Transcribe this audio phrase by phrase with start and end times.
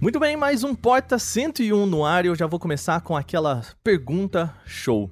[0.00, 3.60] Muito bem, mais um Porta 101 no ar e eu já vou começar com aquela
[3.84, 5.10] pergunta show.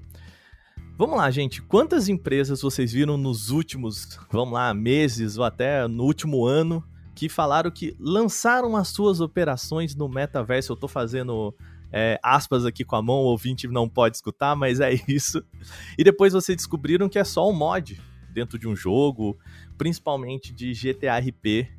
[0.96, 1.60] Vamos lá, gente.
[1.60, 6.82] Quantas empresas vocês viram nos últimos, vamos lá, meses ou até no último ano
[7.14, 10.72] que falaram que lançaram as suas operações no metaverso?
[10.72, 11.54] Eu tô fazendo
[11.92, 15.44] é, aspas aqui com a mão, o ouvinte não pode escutar, mas é isso.
[15.98, 18.00] E depois vocês descobriram que é só um mod
[18.32, 19.38] dentro de um jogo,
[19.76, 21.77] principalmente de GTA RP,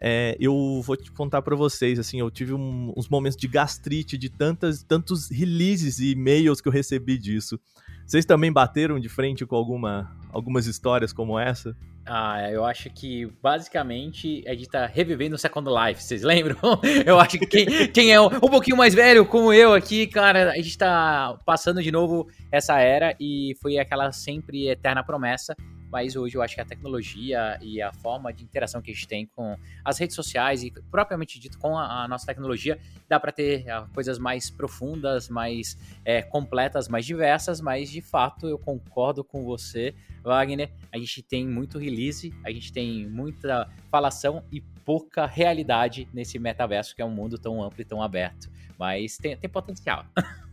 [0.00, 4.16] é, eu vou te contar para vocês, assim, eu tive um, uns momentos de gastrite
[4.16, 7.58] de tantas, tantos releases e e-mails que eu recebi disso.
[8.06, 11.76] Vocês também bateram de frente com alguma, algumas histórias como essa?
[12.06, 16.56] Ah, eu acho que basicamente a gente tá revivendo o Second Life, vocês lembram?
[17.04, 20.52] Eu acho que quem, quem é um, um pouquinho mais velho, como eu aqui, cara,
[20.52, 25.54] a gente tá passando de novo essa era e foi aquela sempre eterna promessa
[25.90, 29.08] mas hoje eu acho que a tecnologia e a forma de interação que a gente
[29.08, 32.78] tem com as redes sociais e propriamente dito com a, a nossa tecnologia
[33.08, 38.48] dá para ter uh, coisas mais profundas, mais é, completas, mais diversas, mas de fato
[38.48, 40.70] eu concordo com você, Wagner.
[40.92, 46.94] A gente tem muito release, a gente tem muita falação e pouca realidade nesse metaverso
[46.94, 50.04] que é um mundo tão amplo e tão aberto, mas tem, tem potencial.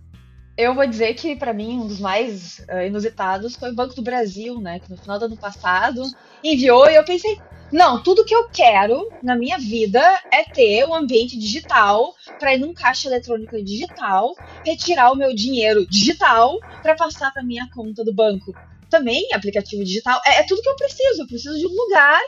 [0.58, 4.02] Eu vou dizer que, para mim, um dos mais uh, inusitados foi o Banco do
[4.02, 4.80] Brasil, né?
[4.80, 6.02] Que no final do ano passado
[6.42, 7.38] enviou e eu pensei,
[7.72, 12.59] não, tudo que eu quero na minha vida é ter um ambiente digital para ir
[12.59, 18.14] num caixa eletrônico digital, retirar o meu dinheiro digital para passar para minha conta do
[18.14, 18.53] banco.
[18.90, 20.22] Também aplicativo digital.
[20.25, 21.23] É, é, tudo que eu preciso.
[21.23, 22.22] Eu preciso de um lugar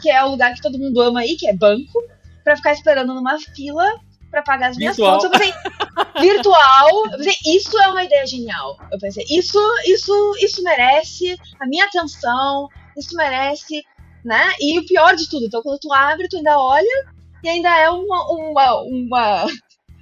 [0.00, 2.02] que é o lugar que todo mundo ama aí, que é banco,
[2.44, 3.84] para ficar esperando numa fila
[4.32, 5.20] para pagar as minhas virtual.
[5.20, 5.30] contas.
[5.30, 6.88] Eu pensei, virtual.
[7.12, 8.78] Eu pensei, isso é uma ideia genial.
[8.90, 12.66] Eu pensei, isso, isso, isso merece a minha atenção,
[12.96, 13.84] isso merece,
[14.24, 14.54] né?
[14.58, 17.06] E o pior de tudo, então quando tu abre, tu ainda olha
[17.44, 19.46] e ainda é uma, uma, uma,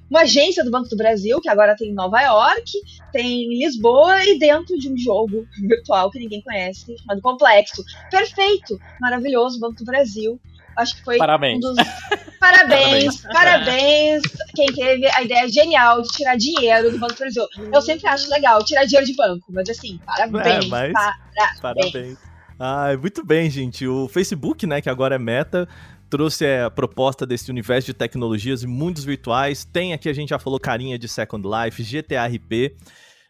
[0.08, 2.70] uma agência do Banco do Brasil, que agora tem em Nova York,
[3.12, 7.82] tem em Lisboa e dentro de um jogo virtual que ninguém conhece, chamado Complexo.
[8.10, 10.40] Perfeito, maravilhoso, Banco do Brasil.
[10.80, 11.58] Acho que foi parabéns.
[11.58, 11.76] um dos.
[12.40, 14.22] Parabéns, parabéns.
[14.54, 17.46] Quem teve a ideia genial de tirar dinheiro do Banco do Brasil.
[17.70, 20.64] Eu sempre acho legal tirar dinheiro de banco, mas assim, parabéns.
[20.64, 20.92] É, mas...
[20.92, 21.60] parabéns.
[21.60, 22.18] parabéns.
[22.58, 23.86] Ah, muito bem, gente.
[23.86, 25.68] O Facebook, né, que agora é meta,
[26.08, 29.64] trouxe a proposta desse universo de tecnologias e mundos virtuais.
[29.64, 32.74] Tem aqui, a gente já falou carinha de Second Life, GTA RP.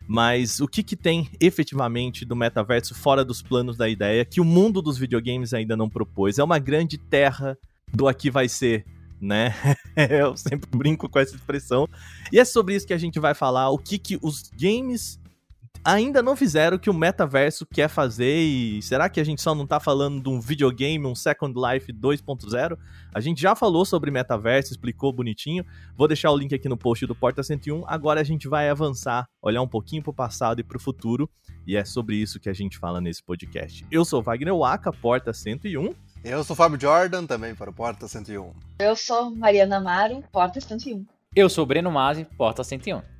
[0.06, 4.44] Mas o que, que tem efetivamente do metaverso fora dos planos da ideia que o
[4.44, 6.38] mundo dos videogames ainda não propôs?
[6.38, 7.56] É uma grande terra
[7.92, 8.84] do aqui vai ser,
[9.20, 9.54] né?
[10.10, 11.88] Eu sempre brinco com essa expressão.
[12.32, 15.19] E é sobre isso que a gente vai falar, o que, que os games
[15.84, 19.54] ainda não fizeram o que o metaverso quer fazer e será que a gente só
[19.54, 22.76] não tá falando de um videogame, um Second Life 2.0?
[23.12, 25.64] A gente já falou sobre metaverso, explicou bonitinho.
[25.96, 27.84] Vou deixar o link aqui no post do Porta 101.
[27.86, 31.28] Agora a gente vai avançar, olhar um pouquinho pro passado e pro futuro,
[31.66, 33.84] e é sobre isso que a gente fala nesse podcast.
[33.90, 35.94] Eu sou Wagner Waka, Porta 101.
[36.22, 38.52] Eu sou Fábio Jordan, também para o Porta 101.
[38.78, 41.06] Eu sou Mariana Amaro, Porta 101.
[41.34, 43.19] Eu sou Breno Masi, Porta 101.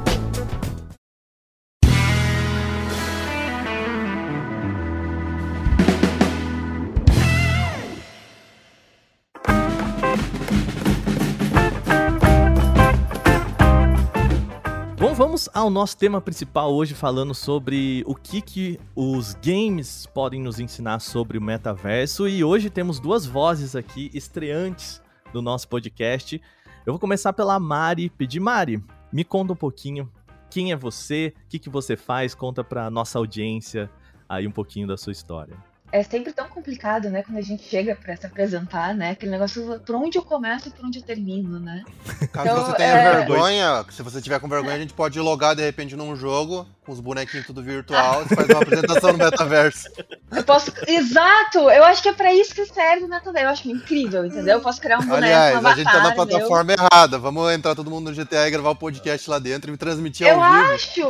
[15.41, 20.59] vamos ao nosso tema principal hoje, falando sobre o que, que os games podem nos
[20.59, 22.27] ensinar sobre o metaverso.
[22.27, 26.39] E hoje temos duas vozes aqui estreantes do nosso podcast.
[26.85, 28.09] Eu vou começar pela Mari.
[28.09, 30.11] Pedir, Mari, me conta um pouquinho
[30.49, 33.89] quem é você, o que, que você faz, conta pra nossa audiência
[34.27, 37.95] aí um pouquinho da sua história é sempre tão complicado, né, quando a gente chega
[37.95, 39.11] para se apresentar, né?
[39.11, 41.83] Aquele negócio, por onde eu começo e por onde eu termino, né?
[42.31, 43.15] Caso então, você tenha é...
[43.17, 46.93] vergonha, se você tiver com vergonha, a gente pode logar de repente num jogo, com
[46.93, 49.89] os bonequinhos tudo virtual, e faz uma apresentação no metaverso.
[50.29, 50.73] Eu posso.
[50.85, 51.69] Exato!
[51.69, 53.45] Eu acho que é pra isso que serve o metaverso.
[53.45, 54.55] Eu acho incrível, entendeu?
[54.55, 55.15] Eu posso criar um boneco.
[55.15, 56.75] Aliás, um avatar, a gente tá na plataforma meu.
[56.75, 57.17] errada.
[57.17, 60.27] Vamos entrar todo mundo no GTA e gravar o um podcast lá dentro e transmitir
[60.27, 60.63] eu ao vivo.
[60.63, 61.01] Eu acho!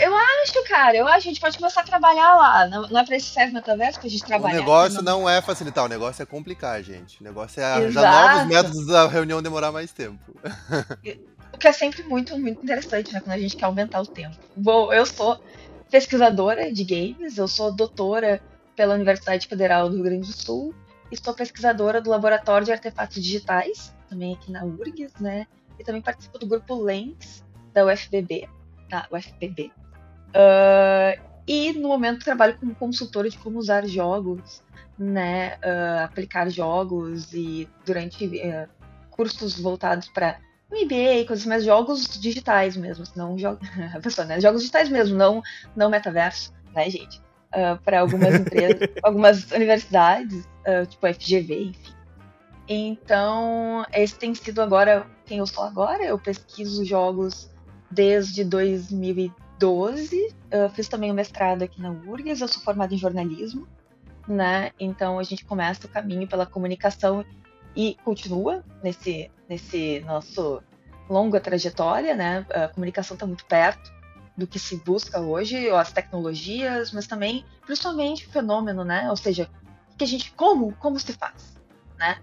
[0.00, 0.96] Eu acho, cara.
[0.96, 1.16] Eu acho.
[1.16, 2.66] A gente pode começar a trabalhar lá.
[2.66, 4.54] Não, não é pra isso que serve o metaverso, pra gente trabalhar.
[4.54, 5.20] O negócio não...
[5.20, 7.20] não é facilitar, o negócio é complicar, gente.
[7.20, 10.18] O negócio é arranjar novos métodos da reunião demorar mais tempo.
[11.56, 13.20] o que é sempre muito, muito interessante, né?
[13.20, 14.36] Quando a gente quer aumentar o tempo.
[14.54, 15.40] Bom, eu sou
[15.90, 18.42] pesquisadora de games, eu sou doutora
[18.76, 20.74] pela Universidade Federal do Rio Grande do Sul
[21.10, 25.46] e sou pesquisadora do Laboratório de Artefatos Digitais, também aqui na URGS, né?
[25.78, 27.42] E também participo do grupo Lens
[27.72, 28.48] da UFBB,
[28.90, 29.72] da UFPB.
[30.28, 34.62] Uh, e no momento trabalho como consultora de como usar jogos,
[34.98, 35.54] né?
[35.56, 38.68] Uh, aplicar jogos e durante uh,
[39.10, 40.38] cursos voltados para
[40.70, 44.40] MBA, coisas mais jogos digitais mesmo, não jogos, a pessoa, né?
[44.40, 45.42] Jogos digitais mesmo, não
[45.74, 47.20] não metaverso, né, gente?
[47.54, 51.96] Uh, para algumas empresas, algumas universidades, uh, tipo FGV, enfim.
[52.68, 56.04] Então, esse tem sido agora quem eu sou agora.
[56.04, 57.48] Eu pesquiso jogos
[57.90, 60.34] desde 2012.
[60.50, 62.40] Eu fiz também o um mestrado aqui na URGS.
[62.40, 63.68] Eu sou formada em jornalismo,
[64.26, 64.72] né?
[64.80, 67.24] Então a gente começa o caminho pela comunicação
[67.76, 70.62] e continua nesse, nesse nosso
[71.08, 72.46] longa trajetória, né?
[72.50, 73.94] A comunicação está muito perto
[74.36, 79.08] do que se busca hoje, as tecnologias, mas também, principalmente, o fenômeno, né?
[79.10, 79.48] Ou seja,
[79.96, 81.56] que a gente como como se faz,
[81.98, 82.18] né?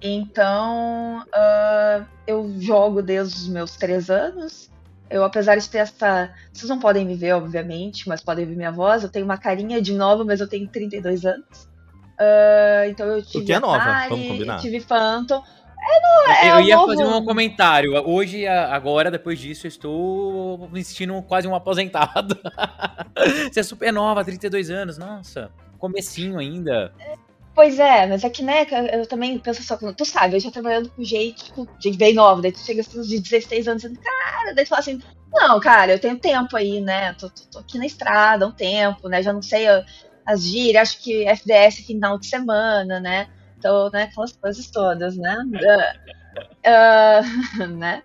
[0.00, 4.70] Então, uh, eu jogo desde os meus três anos.
[5.08, 6.32] Eu, apesar de ter essa.
[6.52, 9.02] Vocês não podem me ver, obviamente, mas podem ver minha voz.
[9.02, 11.68] Eu tenho uma carinha de nova, mas eu tenho 32 anos.
[12.18, 13.44] Uh, então eu tive.
[13.44, 14.60] O que é nova, Atari, vamos combinar.
[14.60, 15.42] Tive Phantom.
[15.88, 16.88] É, não, é eu ia novo.
[16.88, 17.92] fazer um comentário.
[18.08, 22.36] Hoje, agora, depois disso, eu estou me sentindo quase um aposentado.
[23.52, 24.98] Você é super nova, 32 anos.
[24.98, 26.92] Nossa, comecinho ainda.
[27.54, 30.90] Pois é, mas é que, né, eu também penso só, tu sabe, eu já trabalhando
[30.90, 34.62] com gente, tipo, gente bem nova, daí tu chega assim, de 16 anos, cara, daí
[34.62, 35.00] tu fala assim,
[35.32, 38.52] não, cara, eu tenho tempo aí, né, tô, tô, tô aqui na estrada há um
[38.52, 39.66] tempo, né, já não sei
[40.26, 43.28] as gírias, acho que FDS final de semana, né?
[43.58, 45.36] Então, né, aquelas coisas todas, né?
[46.66, 48.02] Uh, uh, né?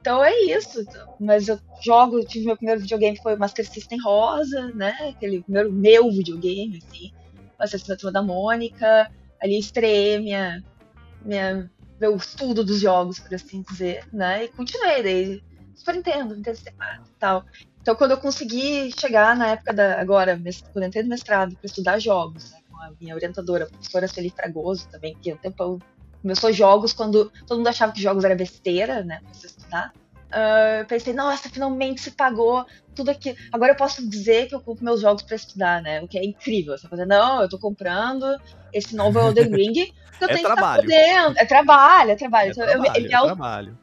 [0.00, 0.84] Então é isso.
[1.20, 4.96] Mas eu jogo, tive meu primeiro videogame foi o Master System Rosa, né?
[5.14, 7.12] Aquele primeiro meu videogame, assim.
[7.58, 9.10] Master System da Mônica.
[9.40, 10.64] Ali estreiei minha,
[11.24, 11.70] minha,
[12.00, 14.44] meu estudo dos jogos, por assim dizer, né?
[14.44, 15.42] E continuei daí.
[15.74, 17.44] Super Nintendo, Nintendo 64 e tal.
[17.88, 19.98] Então, quando eu consegui chegar na época da.
[19.98, 20.36] Agora,
[20.74, 24.06] quando eu entrei no mestrado para estudar jogos, né, com a minha orientadora, a professora
[24.06, 25.78] Celi Fragoso também, que um tempão
[26.20, 29.90] começou jogos quando todo mundo achava que jogos era besteira, né, você estudar.
[30.30, 33.34] Uh, eu pensei, nossa, finalmente se pagou tudo aqui.
[33.50, 36.02] Agora eu posso dizer que eu compro meus jogos para estudar, né?
[36.02, 36.76] O que é incrível.
[36.76, 38.36] Você fazer, não, eu tô comprando
[38.70, 39.72] esse novo Elden Ring.
[39.72, 40.82] Que eu É tenho trabalho.
[40.86, 41.38] que estar podendo.
[41.38, 42.48] É trabalho, é trabalho.
[42.48, 43.78] É Então, eu, trabalho, eu me é auto- trabalho.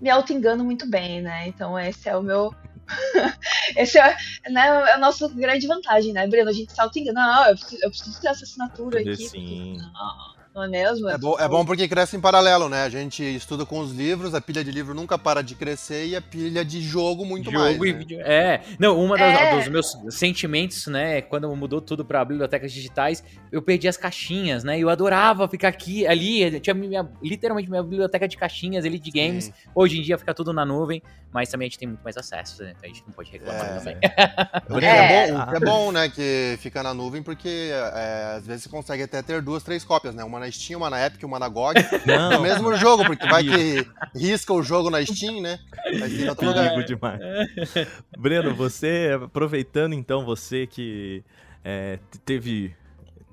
[0.00, 1.46] me auto-engano muito bem, né?
[1.46, 2.50] Então esse é o meu.
[3.76, 4.16] esse é,
[4.50, 6.50] né, é a nossa grande vantagem, né, Breno?
[6.50, 7.20] A gente auto-engana.
[7.20, 9.16] Não, eu preciso, eu preciso ter essa assinatura aqui.
[9.28, 9.74] Sim.
[9.76, 11.08] porque- Não, não é mesmo?
[11.08, 12.84] É bom, é bom porque cresce em paralelo, né?
[12.84, 16.16] A gente estuda com os livros, a pilha de livro nunca para de crescer e
[16.16, 17.72] a pilha de jogo muito mais.
[17.72, 17.98] Jogo e né?
[17.98, 18.20] vídeo.
[18.22, 18.60] É.
[18.78, 19.56] Não, uma das, É.
[19.56, 24.78] dos meus sentimentos, né, quando mudou tudo pra bibliotecas digitais, eu perdi as caixinhas, né?
[24.78, 29.44] Eu adorava ficar aqui, ali, tinha minha, literalmente minha biblioteca de caixinhas ali de games.
[29.46, 29.52] Sim.
[29.74, 31.02] Hoje em dia fica tudo na nuvem,
[31.32, 32.72] mas também a gente tem muito mais acesso, né?
[32.76, 33.78] Então a gente não pode reclamar É.
[33.78, 33.96] também.
[34.02, 35.26] É.
[35.26, 36.08] é, bom, o que é bom, né?
[36.08, 40.14] Que fica na nuvem, porque é, às vezes você consegue até ter duas, três cópias,
[40.14, 40.24] né?
[40.24, 41.74] Uma na Steam, uma na Epic, uma na GOG.
[42.06, 45.58] Não, É o mesmo jogo, porque vai que risca o jogo na Steam, né?
[45.98, 46.70] Vai ser em outro lugar.
[46.70, 47.20] Perigo demais.
[48.18, 51.22] Breno, você, aproveitando então você que
[51.64, 52.74] é, teve.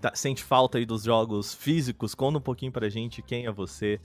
[0.02, 4.00] tá- sente falta aí dos jogos físicos, conta um pouquinho pra gente quem é você,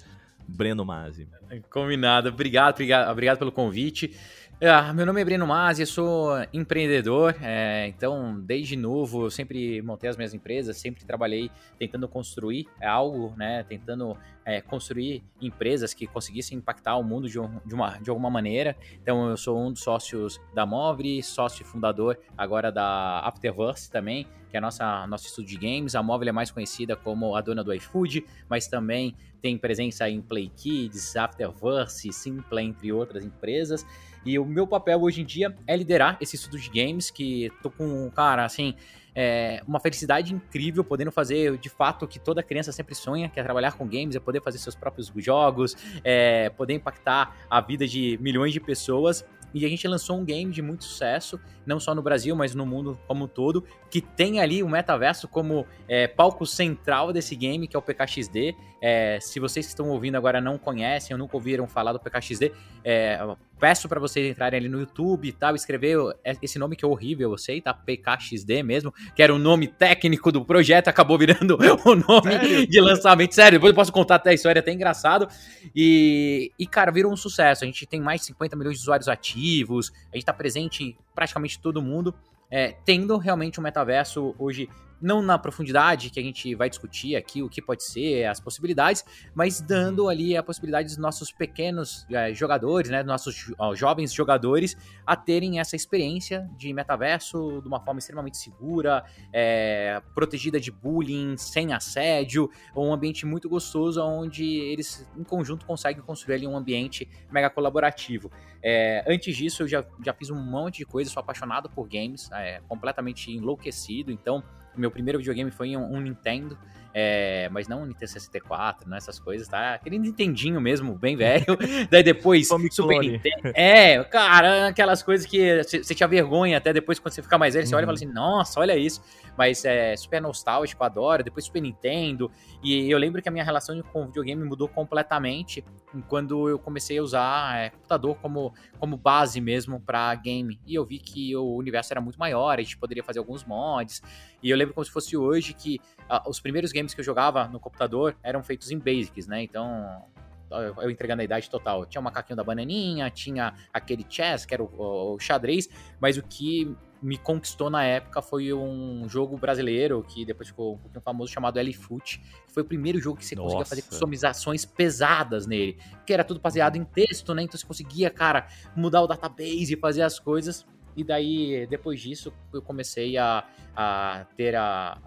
[0.46, 1.28] Breno Mazzi.
[1.70, 2.28] Combinado.
[2.28, 4.16] Obrigado, obrigado, obrigado pelo convite.
[4.64, 5.44] Ah, meu nome é Breno
[5.76, 11.50] eu sou empreendedor, é, então desde novo eu sempre montei as minhas empresas, sempre trabalhei
[11.80, 17.58] tentando construir algo, né, tentando é, construir empresas que conseguissem impactar o mundo de, um-
[17.66, 18.76] de uma, de alguma maneira.
[19.02, 24.56] Então eu sou um dos sócios da Movre, sócio fundador agora da Afterverse também, que
[24.56, 25.96] é a nossa nosso estúdio de games.
[25.96, 30.20] A Móvel é mais conhecida como a dona do iFood, mas também tem presença em
[30.20, 33.84] Play Kids, Afterverse, Simple, entre outras empresas.
[34.24, 37.70] E o meu papel hoje em dia é liderar esse estudo de games, que tô
[37.70, 38.74] com, cara, assim,
[39.14, 43.38] é, uma felicidade incrível, podendo fazer de fato o que toda criança sempre sonha, que
[43.38, 47.86] é trabalhar com games, é poder fazer seus próprios jogos, é, poder impactar a vida
[47.86, 49.24] de milhões de pessoas.
[49.54, 52.64] E a gente lançou um game de muito sucesso, não só no Brasil, mas no
[52.64, 57.68] mundo como um todo, que tem ali o metaverso como é, palco central desse game,
[57.68, 58.56] que é o PKXD.
[58.80, 62.50] É, se vocês que estão ouvindo agora não conhecem ou nunca ouviram falar do PKXD,
[62.82, 63.18] é,
[63.62, 65.96] peço para vocês entrarem ali no YouTube e tal, escrever
[66.42, 67.72] esse nome que é horrível, eu sei, tá?
[67.72, 72.66] PKXD mesmo, que era o nome técnico do projeto, acabou virando o nome Sério?
[72.66, 73.36] de lançamento.
[73.36, 75.28] Sério, depois eu posso contar até a história, é até engraçado.
[75.76, 77.62] E, e, cara, virou um sucesso.
[77.62, 80.96] A gente tem mais de 50 milhões de usuários ativos, a gente tá presente em
[81.14, 82.12] praticamente todo mundo.
[82.50, 84.68] É, tendo realmente um metaverso hoje
[85.02, 89.04] não na profundidade que a gente vai discutir aqui, o que pode ser, as possibilidades,
[89.34, 94.76] mas dando ali a possibilidade dos nossos pequenos é, jogadores, né, nossos ó, jovens jogadores,
[95.04, 101.36] a terem essa experiência de metaverso de uma forma extremamente segura, é, protegida de bullying,
[101.36, 107.08] sem assédio, um ambiente muito gostoso, onde eles em conjunto conseguem construir ali um ambiente
[107.30, 108.30] mega colaborativo.
[108.62, 112.30] É, antes disso, eu já, já fiz um monte de coisas, sou apaixonado por games,
[112.32, 114.42] é, completamente enlouquecido, então
[114.76, 116.58] meu primeiro videogame foi um, um Nintendo.
[116.94, 119.74] É, mas não o Nintendo 64, não essas coisas, tá?
[119.74, 121.56] Aquele Nintendinho mesmo, bem velho.
[121.90, 123.50] Daí depois Super Nintendo.
[123.54, 127.66] É, cara, aquelas coisas que você tinha vergonha até depois quando você ficar mais velho,
[127.66, 128.04] você olha e fala uhum.
[128.04, 129.02] assim, nossa, olha isso.
[129.38, 131.24] Mas é super nostálgico, adoro.
[131.24, 132.30] Depois Super Nintendo.
[132.62, 135.64] E eu lembro que a minha relação com o videogame mudou completamente
[136.08, 140.60] quando eu comecei a usar é, computador como, como base mesmo para game.
[140.66, 144.02] E eu vi que o universo era muito maior, a gente poderia fazer alguns mods.
[144.42, 145.80] E eu lembro como se fosse hoje que
[146.10, 149.42] uh, os primeiros games que eu jogava no computador eram feitos em Basics, né?
[149.42, 150.02] Então,
[150.50, 151.86] eu entregando a idade total.
[151.86, 155.68] Tinha o macaquinho da bananinha, tinha aquele chess, que era o, o, xadrez,
[156.00, 160.78] mas o que me conquistou na época foi um jogo brasileiro que depois ficou um
[160.78, 163.48] pouquinho famoso chamado L-Foot, que foi o primeiro jogo que você Nossa.
[163.48, 167.42] conseguia fazer customizações pesadas nele, que era tudo baseado em texto, né?
[167.42, 170.64] Então você conseguia, cara, mudar o database e fazer as coisas.
[170.96, 173.44] E daí, depois disso, eu comecei a,
[173.74, 174.98] a ter a,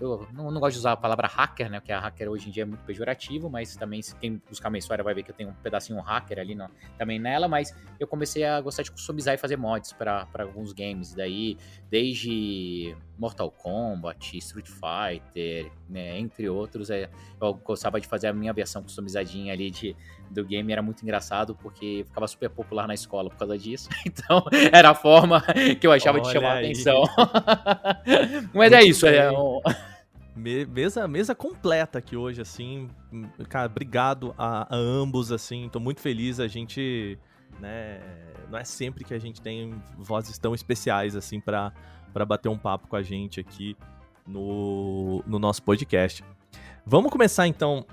[0.00, 1.80] eu não, não, gosto de usar a palavra hacker, né?
[1.80, 4.78] Porque a hacker hoje em dia é muito pejorativo, mas também se quem buscar minha
[4.78, 6.68] história vai ver que eu tenho um pedacinho hacker ali no,
[6.98, 11.14] também nela, mas eu comecei a gostar de customizar e fazer mods para alguns games.
[11.14, 11.56] Daí,
[11.90, 17.08] desde Mortal Kombat, Street Fighter, né, entre outros, é,
[17.40, 19.96] eu gostava de fazer a minha versão customizadinha ali de,
[20.28, 23.88] do game, era muito engraçado porque ficava super popular na escola por causa disso.
[24.04, 25.40] Então, era a forma
[25.80, 26.66] que eu achava Olha de chamar aí.
[26.66, 27.04] a atenção.
[28.52, 29.14] mas é muito é isso, bem.
[29.14, 29.30] é.
[30.34, 32.88] Mesa, mesa completa aqui hoje, assim.
[33.48, 35.68] Cara, obrigado a, a, ambos, assim.
[35.70, 36.40] Tô muito feliz.
[36.40, 37.18] A gente,
[37.60, 38.00] né,
[38.50, 41.72] não é sempre que a gente tem vozes tão especiais, assim, para
[42.12, 43.76] bater um papo com a gente aqui
[44.26, 46.24] no, no nosso podcast.
[46.84, 47.86] Vamos começar, então,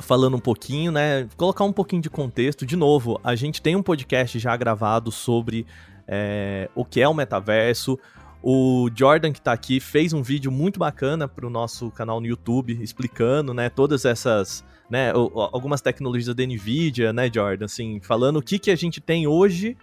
[0.00, 1.28] falando um pouquinho, né?
[1.36, 2.66] Colocar um pouquinho de contexto.
[2.66, 5.66] De novo, a gente tem um podcast já gravado sobre
[6.06, 7.98] é, o que é o metaverso,
[8.42, 12.78] o Jordan, que tá aqui, fez um vídeo muito bacana pro nosso canal no YouTube,
[12.80, 18.58] explicando, né, todas essas, né, algumas tecnologias da NVIDIA, né, Jordan, assim, falando o que,
[18.58, 19.76] que a gente tem hoje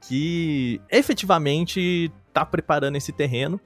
[0.00, 3.58] que efetivamente tá preparando esse terreno.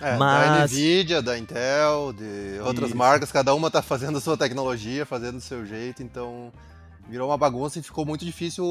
[0.00, 0.50] É, Mas...
[0.50, 2.98] da NVIDIA, da Intel, de outras Isso.
[2.98, 6.50] marcas, cada uma tá fazendo a sua tecnologia, fazendo do seu jeito, então
[7.08, 8.64] virou uma bagunça e ficou muito difícil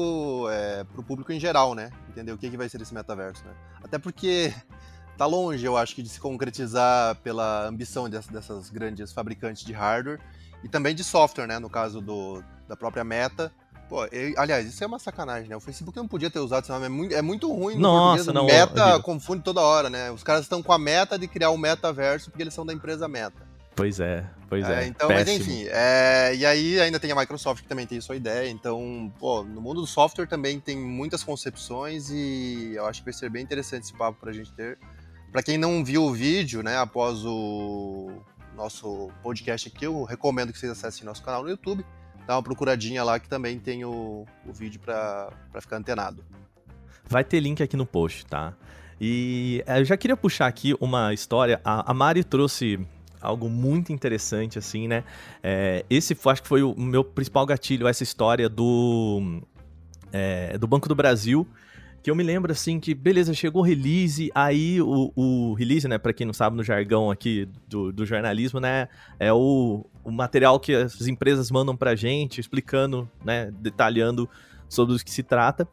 [0.50, 1.90] é, pro público em geral, né?
[2.10, 3.52] Entender o que, que vai ser esse metaverso, né?
[3.82, 4.52] Até porque
[5.16, 10.20] tá longe, eu acho, que de se concretizar pela ambição dessas grandes fabricantes de hardware
[10.62, 11.58] e também de software, né?
[11.58, 13.50] No caso do, da própria Meta.
[13.90, 15.56] Pô, eu, aliás, isso é uma sacanagem, né?
[15.56, 17.74] O Facebook não podia ter usado esse nome, é muito, é muito ruim.
[17.74, 18.46] Nossa, não.
[18.46, 20.12] Meta confunde toda hora, né?
[20.12, 23.08] Os caras estão com a meta de criar um metaverso porque eles são da empresa
[23.08, 23.50] Meta.
[23.74, 24.84] Pois é, pois é.
[24.84, 25.38] é então, péssimo.
[25.38, 28.48] mas enfim, é, e aí ainda tem a Microsoft que também tem sua ideia.
[28.48, 33.14] Então, pô, no mundo do software também tem muitas concepções e eu acho que vai
[33.14, 34.78] ser bem interessante esse papo pra gente ter.
[35.32, 38.22] Pra quem não viu o vídeo, né, após o
[38.54, 41.84] nosso podcast aqui, eu recomendo que vocês acessem nosso canal no YouTube.
[42.30, 46.24] Dá uma procuradinha lá que também tem o, o vídeo pra ficar antenado.
[47.08, 48.54] Vai ter link aqui no post, tá?
[49.00, 51.60] E é, eu já queria puxar aqui uma história.
[51.64, 52.78] A, a Mari trouxe
[53.20, 55.02] algo muito interessante, assim, né?
[55.42, 59.42] É, esse acho que foi o meu principal gatilho, essa história do,
[60.12, 61.44] é, do Banco do Brasil.
[62.02, 65.98] Que eu me lembro assim que, beleza, chegou o release, aí o, o release, né,
[65.98, 68.88] pra quem não sabe no jargão aqui do, do jornalismo, né,
[69.18, 74.28] é o, o material que as empresas mandam pra gente, explicando, né, detalhando
[74.68, 75.68] sobre o que se trata.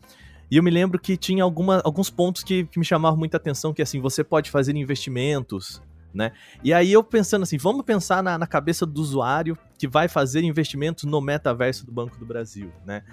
[0.51, 3.73] E eu me lembro que tinha alguma, alguns pontos que, que me chamavam muita atenção,
[3.73, 5.81] que assim, você pode fazer investimentos
[6.13, 6.31] né?
[6.63, 10.43] E aí eu pensando assim, vamos pensar na, na cabeça do usuário que vai fazer
[10.43, 13.03] investimentos no metaverso do Banco do Brasil, né?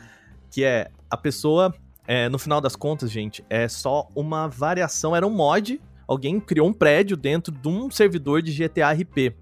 [0.51, 1.75] Que é a pessoa,
[2.07, 6.69] é, no final das contas, gente, é só uma variação, era um mod, alguém criou
[6.69, 9.35] um prédio dentro de um servidor de GTA RP,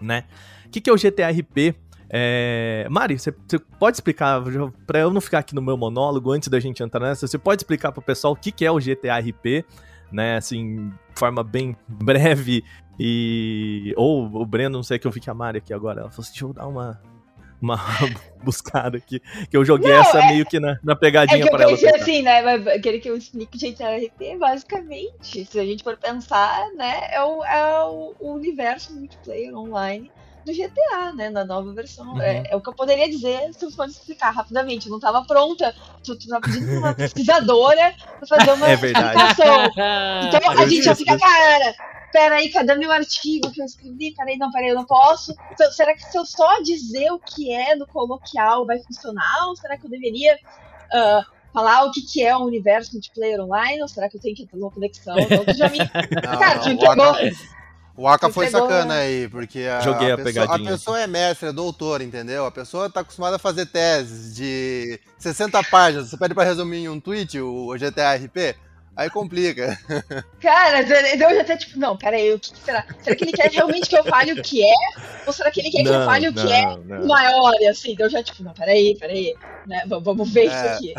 [0.00, 0.24] né?
[0.66, 1.76] O que, que é o GTA RP?
[2.08, 2.88] É...
[2.90, 3.30] Mari, você
[3.78, 4.42] pode explicar,
[4.86, 7.62] para eu não ficar aqui no meu monólogo antes da gente entrar nessa, você pode
[7.62, 9.64] explicar pro pessoal o que, que é o GTA RP,
[10.10, 10.36] né?
[10.36, 12.64] Assim, forma bem breve
[12.98, 13.94] e.
[13.96, 16.00] Ou o Breno, não sei que eu vi que a Mari aqui agora.
[16.00, 17.00] Ela falou assim: deixa eu dar uma,
[17.60, 17.78] uma
[18.42, 19.20] buscada aqui.
[19.50, 21.72] Que eu joguei não, essa é, meio que na, na pegadinha é que pra ela.
[21.72, 22.40] Eu assim, né?
[22.74, 27.08] Aquele que eu explico de RP, basicamente, se a gente for pensar, né?
[27.12, 30.10] É o, é o, universo multiplayer online
[30.44, 31.28] do GTA, né?
[31.28, 32.14] Na nova versão.
[32.14, 32.22] Uhum.
[32.22, 34.86] É, é, o que eu poderia dizer se eu fosse explicar rapidamente.
[34.86, 35.74] Eu não estava pronta.
[36.02, 39.70] Tu, tu tava pedindo uma pesquisadora pra fazer uma é explicação.
[40.30, 41.74] Então a gente já fica, cara,
[42.12, 44.14] peraí, cadê meu artigo que eu escrevi?
[44.14, 45.34] Peraí, não, peraí, eu não posso.
[45.52, 49.48] Então, será que se eu só dizer o que é no coloquial vai funcionar?
[49.48, 50.38] Ou será que eu deveria.
[50.92, 54.34] Uh, falar o que, que é o universo multiplayer online, ou será que eu tenho
[54.34, 55.18] que ter uma conexão?
[55.18, 55.78] Então, já me.
[56.24, 57.14] Não, Cara, não, tu me pegou.
[57.96, 59.02] O Aka foi pegou, sacana né?
[59.02, 62.46] aí, porque a, Joguei a, a, pessoa, a pessoa é mestre, é doutora, entendeu?
[62.46, 66.08] A pessoa tá acostumada a fazer teses de 60 páginas.
[66.08, 68.56] Você pede pra resumir em um tweet o, o GTA RP?
[68.96, 69.78] Aí complica.
[70.40, 72.84] Cara, eu já até tipo, não, peraí, o que será?
[73.02, 74.74] Será que ele quer realmente que eu fale o que é?
[75.26, 77.06] Ou será que ele quer não, que eu fale o que é não.
[77.06, 77.52] maior?
[77.70, 79.34] assim, então eu já tipo, não, peraí, peraí,
[79.66, 79.84] né?
[79.86, 80.46] Vamos ver é...
[80.46, 80.94] isso aqui.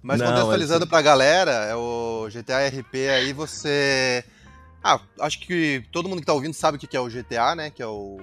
[0.00, 0.90] Mas não, contextualizando assim...
[0.90, 4.24] pra galera, é o GTA RP aí você
[4.82, 7.70] ah, acho que todo mundo que tá ouvindo sabe o que é o GTA, né?
[7.70, 8.18] Que é o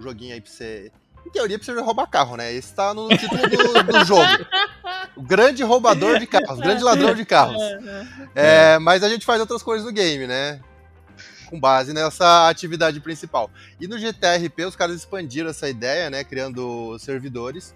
[0.00, 0.90] joguinho aí pra você.
[1.28, 2.50] Em teoria, você roubar carro, né?
[2.54, 4.46] Esse tá no título do, do jogo.
[5.14, 7.62] O grande roubador de carros, grande ladrão de carros.
[8.34, 10.58] É, mas a gente faz outras coisas no game, né?
[11.50, 13.50] Com base nessa atividade principal.
[13.78, 16.24] E no GTRP, os caras expandiram essa ideia, né?
[16.24, 17.74] Criando servidores.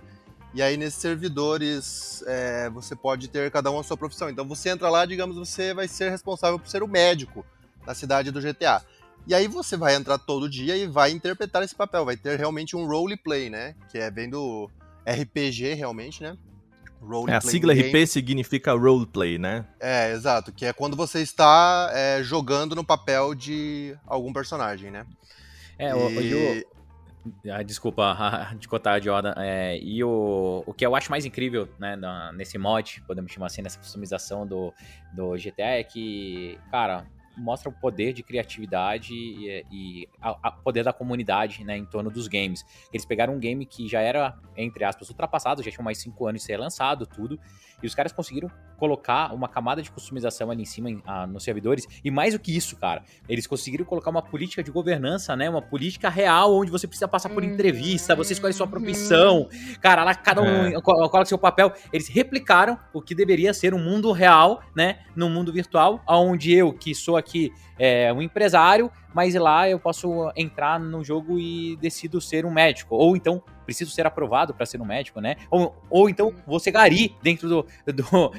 [0.54, 4.30] E aí, nesses servidores, é, você pode ter cada um a sua profissão.
[4.30, 7.44] Então, você entra lá, digamos, você vai ser responsável por ser o médico
[7.86, 8.82] na cidade do GTA.
[9.26, 12.76] E aí você vai entrar todo dia e vai interpretar esse papel, vai ter realmente
[12.76, 13.74] um roleplay, né?
[13.90, 14.68] Que é bem do
[15.06, 16.36] RPG realmente, né?
[17.00, 17.88] Role é, a sigla game.
[17.88, 19.66] RP significa roleplay, né?
[19.80, 25.04] É, exato, que é quando você está é, jogando no papel de algum personagem, né?
[25.78, 26.34] É, e...
[26.34, 26.82] o, o,
[27.50, 29.34] ah, desculpa de Jordan.
[29.36, 33.46] É, e o, o que eu acho mais incrível né, na, nesse mod, podemos chamar
[33.46, 34.72] assim, nessa customização do,
[35.12, 40.84] do GTA, é que, cara, mostra o poder de criatividade e, e a, a poder
[40.84, 42.64] da comunidade né, em torno dos games.
[42.92, 46.42] Eles pegaram um game que já era, entre aspas, ultrapassado, já tinha mais 5 anos
[46.42, 47.38] de ser lançado, tudo,
[47.82, 51.44] e os caras conseguiram colocar uma camada de customização ali em cima em, ah, nos
[51.44, 51.86] servidores.
[52.04, 55.48] E mais do que isso, cara, eles conseguiram colocar uma política de governança, né?
[55.48, 59.48] Uma política real, onde você precisa passar por entrevista, você escolhe sua profissão.
[59.80, 60.80] Cara, lá cada um é.
[60.80, 61.72] coloca seu papel.
[61.92, 65.00] Eles replicaram o que deveria ser um mundo real, né?
[65.14, 70.32] No mundo virtual, onde eu, que sou aqui é, um empresário, mas lá eu posso
[70.36, 72.94] entrar no jogo e decido ser um médico.
[72.94, 75.36] Ou então preciso ser aprovado para ser um médico, né?
[75.50, 78.32] Ou, ou então você gari dentro do, do,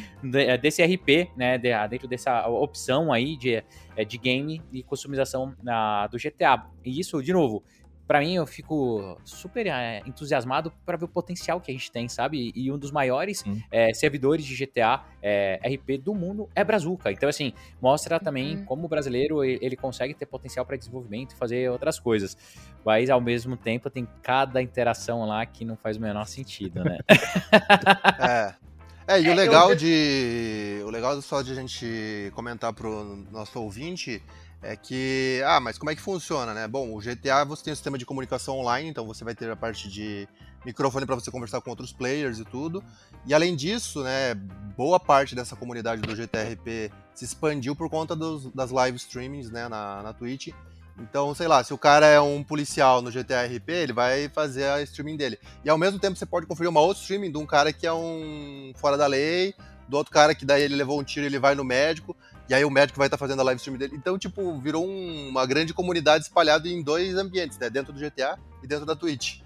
[0.62, 1.57] desse RP, né?
[1.57, 3.63] Dentro dessa opção aí de,
[4.07, 6.65] de game e customização na, do GTA.
[6.83, 7.63] E isso, de novo,
[8.08, 12.08] para mim eu fico super é, entusiasmado para ver o potencial que a gente tem,
[12.10, 12.52] sabe?
[12.56, 17.12] E um dos maiores é, servidores de GTA é, RP do mundo é Brazuca.
[17.12, 18.66] Então, assim, mostra também uhum.
[18.66, 22.38] como o brasileiro ele consegue ter potencial para desenvolvimento e fazer outras coisas.
[22.86, 26.98] Mas, ao mesmo tempo, tem cada interação lá que não faz o menor sentido, né?
[28.20, 28.63] é.
[29.06, 30.82] É, e o legal de.
[30.86, 34.24] O legal só de a gente comentar pro nosso ouvinte
[34.63, 36.67] é que, ah, mas como é que funciona, né?
[36.67, 39.56] Bom, o GTA você tem um sistema de comunicação online, então você vai ter a
[39.56, 40.28] parte de
[40.65, 42.82] microfone para você conversar com outros players e tudo.
[43.26, 44.34] E além disso, né,
[44.78, 49.67] boa parte dessa comunidade do GTRP se expandiu por conta dos, das live streamings, né,
[49.67, 50.49] na, na Twitch.
[50.97, 54.82] Então, sei lá, se o cara é um policial no GTRP, ele vai fazer a
[54.82, 55.39] streaming dele.
[55.65, 57.91] E ao mesmo tempo você pode conferir uma outra streaming de um cara que é
[57.91, 59.54] um fora da lei,
[59.89, 62.15] do outro cara que daí ele levou um tiro e ele vai no médico.
[62.49, 63.95] E aí o médico vai estar tá fazendo a live stream dele.
[63.95, 67.69] Então, tipo, virou um, uma grande comunidade espalhada em dois ambientes, né?
[67.69, 69.39] Dentro do GTA e dentro da Twitch.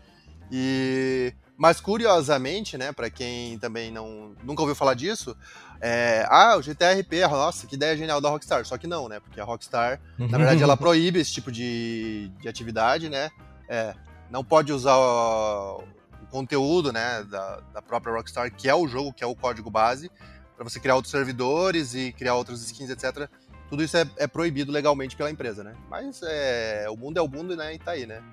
[0.51, 1.33] E...
[1.55, 5.35] Mas curiosamente, né, para quem também não nunca ouviu falar disso,
[5.81, 8.63] é, ah, o GTRP, nossa, que ideia genial da Rockstar.
[8.65, 9.19] Só que não, né?
[9.19, 13.31] Porque a Rockstar, na verdade, ela proíbe esse tipo de, de atividade, né?
[13.67, 13.95] É,
[14.29, 15.83] não pode usar o,
[16.21, 19.69] o conteúdo, né, da, da própria Rockstar, que é o jogo, que é o código
[19.69, 20.11] base,
[20.57, 23.29] para você criar outros servidores e criar outras skins, etc.
[23.69, 25.75] Tudo isso é, é proibido legalmente pela empresa, né?
[25.87, 27.75] Mas é, o mundo é o mundo, né?
[27.75, 28.23] E tá aí, né?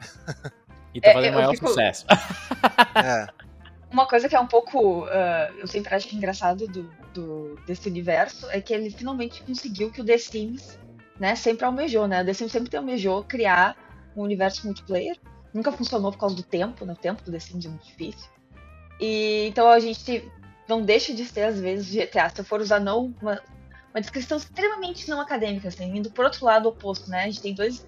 [0.95, 1.69] E tá fazendo é, maior fico...
[1.69, 2.07] sucesso.
[2.97, 3.27] é.
[3.91, 5.05] Uma coisa que é um pouco.
[5.05, 10.01] Uh, eu sempre acho engraçado do, do, desse universo é que ele finalmente conseguiu que
[10.01, 10.79] o The Sims
[11.19, 12.23] né, sempre almejou, né?
[12.23, 13.77] O The Sims sempre almejou criar
[14.17, 15.17] um universo multiplayer
[15.55, 16.93] nunca funcionou por causa do tempo, né?
[16.93, 18.29] O tempo do The Sims é muito difícil.
[19.01, 20.31] E então a gente
[20.69, 22.29] não deixa de ser, às vezes, GTA.
[22.31, 23.41] Se eu for usar não uma,
[23.93, 27.25] uma descrição extremamente não acadêmica, assim, indo por outro lado oposto, né?
[27.25, 27.87] A gente tem dois.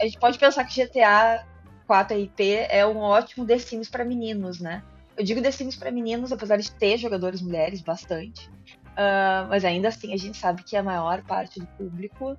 [0.00, 1.46] A gente pode pensar que GTA
[1.86, 4.82] 4 RP é um ótimo The Sims para meninos, né?
[5.16, 8.48] Eu digo The Sims para meninos, apesar de ter jogadores mulheres bastante.
[8.98, 12.36] Uh, mas ainda assim, a gente sabe que a maior parte do público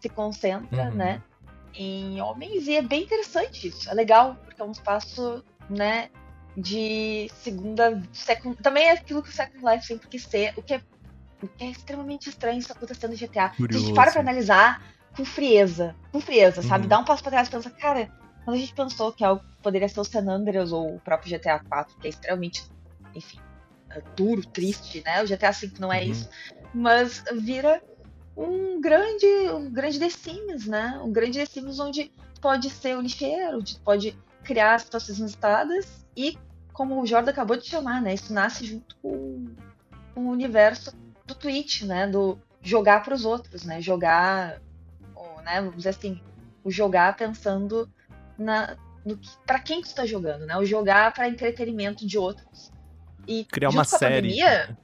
[0.00, 0.94] se concentra, uhum.
[0.94, 1.22] né?
[1.74, 3.88] Em homens, e é bem interessante isso.
[3.88, 6.10] É legal, porque é um espaço, né?
[6.56, 8.02] De segunda.
[8.12, 10.82] Second, também é aquilo que o Second Life sempre quis ser, o que é,
[11.42, 13.50] o que é extremamente estranho isso acontecendo no GTA.
[13.50, 13.84] Curioso.
[13.84, 14.82] A gente para pra analisar
[15.16, 15.94] com frieza.
[16.12, 16.84] Com frieza, sabe?
[16.84, 16.88] Uhum.
[16.88, 18.10] Dá um passo pra trás e pensa, cara,
[18.44, 21.60] quando a gente pensou que algo poderia ser o San Andreas ou o próprio GTA
[21.60, 22.64] 4, que é extremamente,
[23.14, 23.38] enfim,
[23.90, 25.22] é duro, triste, né?
[25.22, 26.10] O GTA 5 não é uhum.
[26.10, 26.28] isso.
[26.72, 27.82] Mas vira
[28.36, 31.00] um grande, um grande The Sims, né?
[31.02, 36.38] Um grande The Sims onde pode ser o lixeiro, onde pode criar situações inusitadas e,
[36.72, 39.54] como o Jordan acabou de chamar, né, isso nasce junto com,
[40.14, 40.92] com o universo
[41.26, 44.60] do Twitch, né, do jogar para os outros, né, jogar,
[45.14, 46.20] ou, né, vamos dizer assim,
[46.64, 47.88] o jogar pensando
[48.36, 52.70] na, no para quem tu está jogando, né, o jogar para entretenimento de outros.
[53.26, 54.28] E criar uma série.
[54.28, 54.78] Pandemia,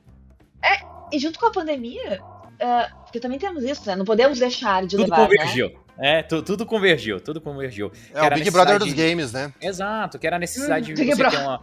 [0.62, 0.80] é,
[1.12, 4.96] e junto com a pandemia, uh, porque também temos isso, né, não podemos deixar de
[4.96, 5.70] Tudo levar, convergiu.
[5.70, 5.85] Né?
[5.98, 7.90] É, tu, tudo convergiu, tudo convergiu.
[8.12, 9.52] É o Big Brother dos games, né?
[9.60, 11.62] Exato, que era a necessidade hum, de você ter uma,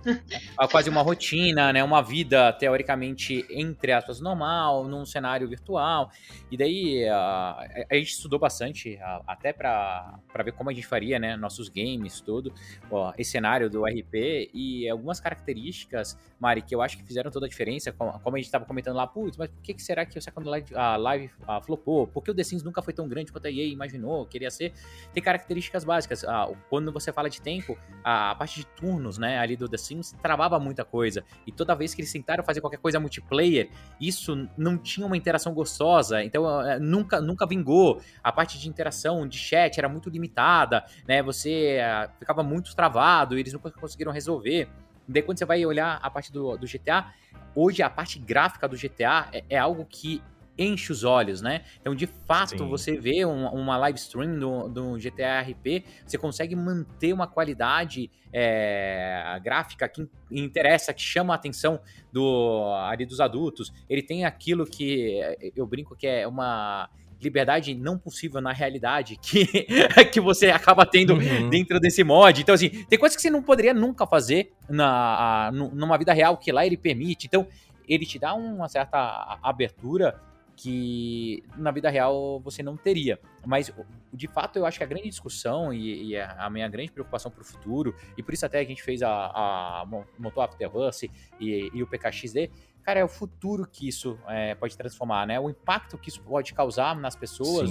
[0.71, 1.83] quase uma rotina, né?
[1.83, 6.09] Uma vida, teoricamente, entre aspas, normal, num cenário virtual.
[6.49, 11.19] E daí a, a gente estudou bastante, a, até para ver como a gente faria,
[11.19, 11.35] né?
[11.35, 12.53] Nossos games, tudo,
[12.89, 17.45] ó, esse cenário do RP e algumas características, Mari, que eu acho que fizeram toda
[17.45, 20.05] a diferença, como, como a gente estava comentando lá, putz, mas por que, que será
[20.05, 22.07] que o Second Live, a live a, flopou?
[22.07, 24.22] Por que o The Sims nunca foi tão grande quanto a EA imaginou?
[24.25, 24.73] Queria ser,
[25.13, 26.23] tem características básicas.
[26.23, 29.77] Ah, quando você fala de tempo, a, a, parte de turnos, né, ali do The
[29.77, 31.23] Sims, travava muita coisa.
[31.45, 35.53] E toda vez que eles tentaram fazer qualquer coisa multiplayer, isso não tinha uma interação
[35.53, 38.01] gostosa, então eh, nunca, nunca vingou.
[38.23, 43.37] A parte de interação, de chat, era muito limitada, né, você uh, ficava muito travado,
[43.37, 44.69] eles nunca conseguiram resolver.
[45.07, 47.13] Daí quando você vai olhar a parte do, do GTA,
[47.55, 50.21] hoje a parte gráfica do GTA é, é algo que
[50.57, 51.63] enche os olhos, né?
[51.81, 52.69] Então, de fato, Sim.
[52.69, 58.09] você vê um, uma live stream do, do GTA RP, você consegue manter uma qualidade
[58.31, 61.79] é, gráfica que interessa, que chama a atenção
[62.11, 63.73] do, ali dos adultos.
[63.89, 65.19] Ele tem aquilo que
[65.55, 66.89] eu brinco que é uma
[67.21, 69.45] liberdade não possível na realidade que,
[70.11, 71.49] que você acaba tendo uhum.
[71.49, 72.41] dentro desse mod.
[72.41, 76.37] Então, assim, tem coisas que você não poderia nunca fazer na, a, numa vida real
[76.37, 77.27] que lá ele permite.
[77.27, 77.47] Então,
[77.87, 80.19] ele te dá uma certa abertura
[80.55, 83.19] que na vida real você não teria.
[83.45, 83.71] Mas,
[84.13, 87.41] de fato, eu acho que a grande discussão e, e a minha grande preocupação para
[87.41, 89.85] o futuro, e por isso até a gente fez a, a
[90.17, 92.49] Moto Afterverse e, e o PKXD,
[92.83, 95.39] cara, é o futuro que isso é, pode transformar, né?
[95.39, 97.69] O impacto que isso pode causar nas pessoas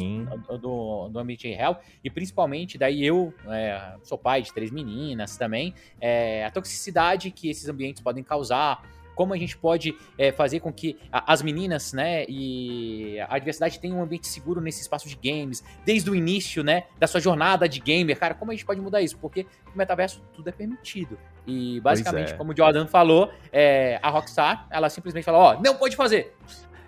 [0.59, 5.75] do, do, ambiente real e principalmente, daí eu é, sou pai de três meninas também,
[6.01, 8.83] é, a toxicidade que esses ambientes podem causar,
[9.15, 13.79] como a gente pode é, fazer com que a, as meninas, né, e a diversidade
[13.81, 17.69] tenham um ambiente seguro nesse espaço de games, desde o início, né, da sua jornada
[17.69, 19.17] de gamer, cara, como a gente pode mudar isso?
[19.19, 21.19] Porque no metaverso tudo é permitido.
[21.47, 22.37] E basicamente, é.
[22.37, 26.35] como o Jordan falou, é, a Rockstar, ela simplesmente fala, ó, oh, não pode fazer.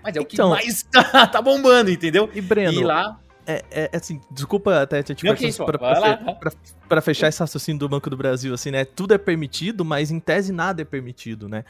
[0.03, 2.31] Mas é o que então, mais tá, tá bombando, entendeu?
[2.35, 5.33] E Breno, e lá é, é, é, assim, desculpa até te tipo,
[5.67, 6.53] pra, pra, pra,
[6.89, 8.85] pra, fechar esse raciocínio do Banco do Brasil, assim, né?
[8.85, 11.65] Tudo é permitido, mas em tese nada é permitido, né?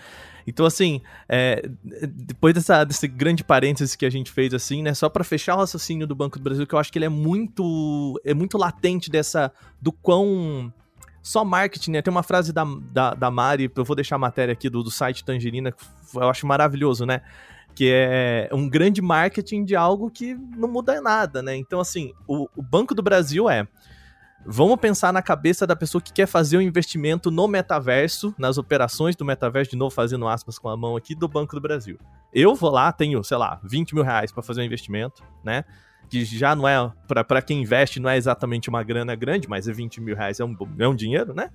[0.46, 4.94] Então, assim, é, depois dessa, desse grande parênteses que a gente fez, assim, né?
[4.94, 7.10] Só para fechar o raciocínio do Banco do Brasil, que eu acho que ele é
[7.10, 8.20] muito.
[8.24, 9.52] é muito latente dessa.
[9.80, 10.72] do quão.
[11.22, 12.02] Só marketing, né?
[12.02, 14.90] Tem uma frase da, da, da Mari, eu vou deixar a matéria aqui do, do
[14.90, 15.82] site Tangerina, que
[16.14, 17.22] eu acho maravilhoso, né?
[17.74, 21.56] Que é um grande marketing de algo que não muda nada, né?
[21.56, 23.66] Então, assim, o, o, Banco do Brasil é.
[24.46, 29.16] Vamos pensar na cabeça da pessoa que quer fazer um investimento no metaverso, nas operações
[29.16, 31.98] do metaverso, de novo fazendo aspas com a mão aqui, do Banco do Brasil.
[32.30, 35.64] Eu vou lá, tenho, sei lá, 20 mil reais para fazer um investimento, né?
[36.10, 36.92] Que já não é,
[37.24, 40.44] para quem investe, não é exatamente uma grana grande, mas é 20 mil reais, é
[40.44, 41.48] um, é um dinheiro, né?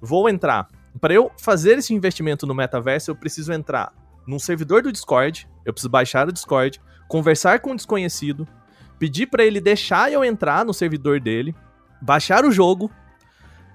[0.00, 0.68] Vou entrar.
[1.00, 3.92] Para eu fazer esse investimento no metaverso, eu preciso entrar
[4.26, 8.46] num servidor do Discord, eu preciso baixar o Discord, conversar com um desconhecido,
[8.98, 11.54] pedir para ele deixar eu entrar no servidor dele,
[12.00, 12.90] baixar o jogo,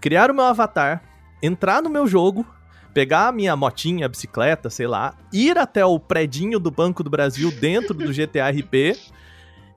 [0.02, 1.04] criar o meu avatar,
[1.42, 2.46] entrar no meu jogo,
[2.94, 7.10] pegar a minha motinha, a bicicleta, sei lá, ir até o predinho do Banco do
[7.10, 8.98] Brasil dentro do GTA RP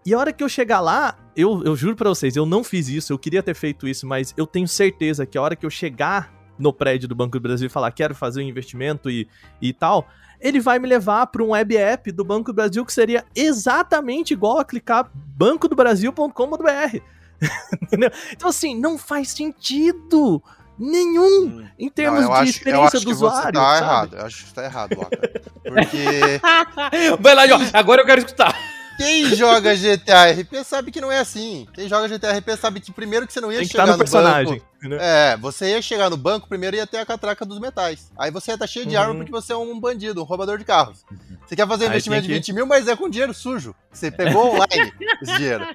[0.04, 2.88] E a hora que eu chegar lá, eu, eu juro para vocês, eu não fiz
[2.88, 5.70] isso, eu queria ter feito isso, mas eu tenho certeza que a hora que eu
[5.70, 9.28] chegar no prédio do Banco do Brasil e falar quero fazer um investimento e,
[9.60, 10.08] e tal,
[10.42, 14.34] ele vai me levar para um web app do Banco do Brasil que seria exatamente
[14.34, 16.98] igual a clicar bancodobrasil.com.br.
[18.32, 20.42] então, assim, não faz sentido
[20.78, 21.66] nenhum hum.
[21.78, 23.42] em termos não, de acho, experiência do usuário.
[23.44, 25.42] Você tá errado, eu acho que tá errado, Waka.
[25.62, 26.40] Porque.
[27.20, 28.71] Vai lá, João, agora eu quero escutar.
[29.02, 31.66] Quem joga GTA RP sabe que não é assim.
[31.74, 33.98] Quem joga GTA RP sabe que primeiro que você não ia Tem chegar no, no
[33.98, 34.54] personagem.
[34.54, 34.98] Banco, né?
[35.00, 38.10] É, você ia chegar no banco, primeiro ia ter a catraca dos metais.
[38.16, 39.02] Aí você ia estar cheio de uhum.
[39.02, 41.04] arma porque você é um bandido, um roubador de carros.
[41.46, 43.74] Você quer fazer um investimento de 20 mil, mas é com dinheiro sujo.
[43.92, 45.66] Você pegou online esse dinheiro.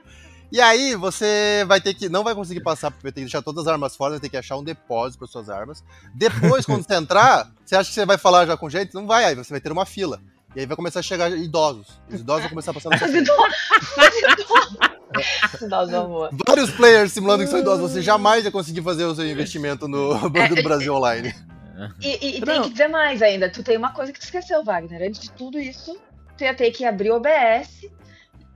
[0.51, 2.07] E aí você vai ter que.
[2.07, 4.29] Não vai conseguir passar, porque vai ter que deixar todas as armas fora, vai ter
[4.29, 5.83] que achar um depósito para suas armas.
[6.15, 8.97] Depois, quando você entrar, você acha que você vai falar já com jeito?
[8.97, 10.21] Não vai, aí você vai ter uma fila.
[10.57, 11.85] E aí vai começar a chegar idosos.
[12.09, 13.09] Os idosos vão começar a passar no seu
[15.67, 16.35] idosos.
[16.47, 17.91] Vários players simulando que são idosos.
[17.91, 21.31] Você jamais vai conseguir fazer o seu investimento no Banco do Brasil Online.
[22.01, 23.51] E, e, e tem que dizer mais ainda.
[23.51, 25.07] Tu tem uma coisa que tu esqueceu, Wagner.
[25.07, 25.95] Antes de tudo isso,
[26.35, 27.85] tu ia ter que abrir o OBS,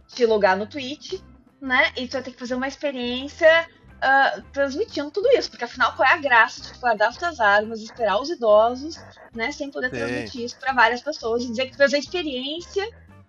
[0.07, 1.21] te logar no Twitch,
[1.61, 1.91] né?
[1.95, 3.69] E tu vai ter que fazer uma experiência
[4.03, 7.81] uh, transmitindo tudo isso, porque afinal qual é a graça de guardar as tuas armas,
[7.81, 8.99] esperar os idosos,
[9.33, 9.97] né, sem poder Sim.
[9.97, 12.87] transmitir isso para várias pessoas e dizer que tu fez a experiência,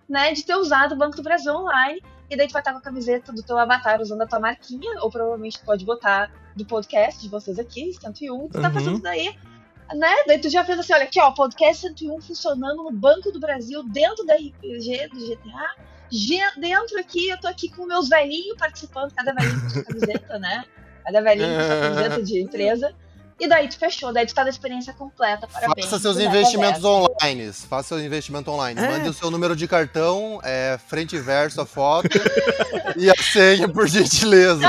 [0.08, 2.78] né, de ter usado o Banco do Brasil online, e daí tu vai estar com
[2.78, 6.64] a camiseta do teu avatar usando a tua marquinha, ou provavelmente tu pode botar do
[6.64, 8.74] podcast de vocês aqui, 101, tu tá uhum.
[8.74, 9.34] fazendo isso daí
[9.94, 10.14] né?
[10.26, 13.82] Daí tu já fez assim, olha aqui, ó, podcast 101 funcionando no Banco do Brasil,
[13.84, 15.74] dentro da RPG do GTA,
[16.58, 20.64] dentro aqui, eu tô aqui com meus velhinhos participando, cada velhinho com sua camiseta, né?
[21.04, 22.94] Cada velhinho com sua camiseta de empresa.
[23.40, 25.86] E daí tu fechou, daí tu tá da experiência completa, parabéns.
[25.86, 28.80] Faça seus investimentos online, faça seu investimento online.
[28.80, 28.88] É.
[28.88, 32.08] Mande o seu número de cartão, é, frente e verso, a foto
[32.96, 34.64] e a senha, por gentileza.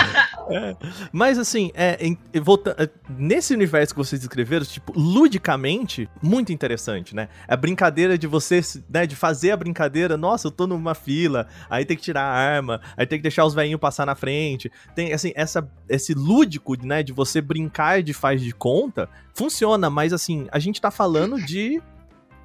[0.49, 0.76] É.
[1.12, 7.15] Mas assim, é, em, volta, é, nesse universo que vocês descreveram, tipo, ludicamente, muito interessante,
[7.15, 7.30] né?
[7.47, 11.86] A brincadeira de você, né, de fazer a brincadeira, nossa, eu tô numa fila, aí
[11.86, 14.71] tem que tirar a arma, aí tem que deixar os velhinhos passar na frente.
[14.95, 20.13] Tem, assim, essa, esse lúdico, né, de você brincar de faz de conta, funciona, mas
[20.13, 21.81] assim, a gente tá falando de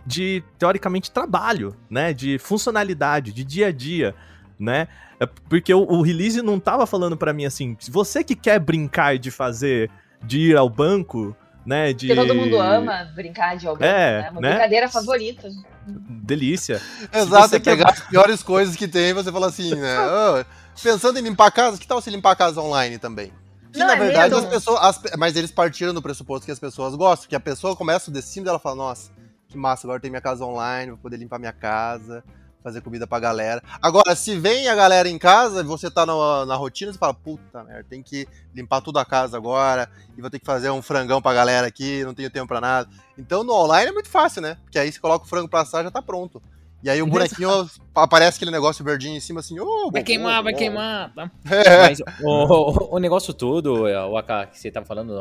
[0.07, 4.15] de teoricamente trabalho, né, de funcionalidade, de dia a dia,
[4.59, 4.89] né?
[5.21, 8.59] É porque o, o release não tava falando para mim assim, se você que quer
[8.59, 9.91] brincar de fazer
[10.25, 13.85] de ir ao banco, né, de Porque todo mundo ama brincar de ir ao banco,
[13.85, 14.31] é, né?
[14.31, 14.51] Uma né?
[14.51, 15.51] brincadeira favorita.
[15.87, 16.81] Delícia.
[17.13, 17.93] Exato, é pegar quer...
[17.93, 19.97] as piores coisas que tem você fala assim, né?
[20.09, 20.45] Oh,
[20.83, 23.31] pensando em limpar a casa, que tal se limpar a casa online também?
[23.73, 24.81] Que na é verdade as pessoas.
[24.81, 28.15] As, mas eles partiram do pressuposto que as pessoas gostam, que a pessoa começa o
[28.15, 29.11] The Sims e ela fala, nossa,
[29.49, 32.23] que massa, agora tem minha casa online, vou poder limpar minha casa,
[32.63, 33.63] fazer comida pra galera.
[33.81, 37.15] Agora, se vem a galera em casa e você tá na, na rotina, você fala,
[37.15, 40.83] puta merda, tem que limpar tudo a casa agora, e vou ter que fazer um
[40.83, 42.89] frangão pra galera aqui, não tenho tempo pra nada.
[43.17, 44.57] Então no online é muito fácil, né?
[44.65, 46.43] Porque aí você coloca o frango pra assar já tá pronto.
[46.83, 50.55] E aí o bonequinho aparece aquele negócio verdinho em cima assim, oh, vai queimar, vai
[50.55, 51.13] queimar.
[51.13, 51.31] Tá?
[51.51, 51.89] É.
[51.89, 55.13] Mas o, o, negócio todo, é, o AK que você tava falando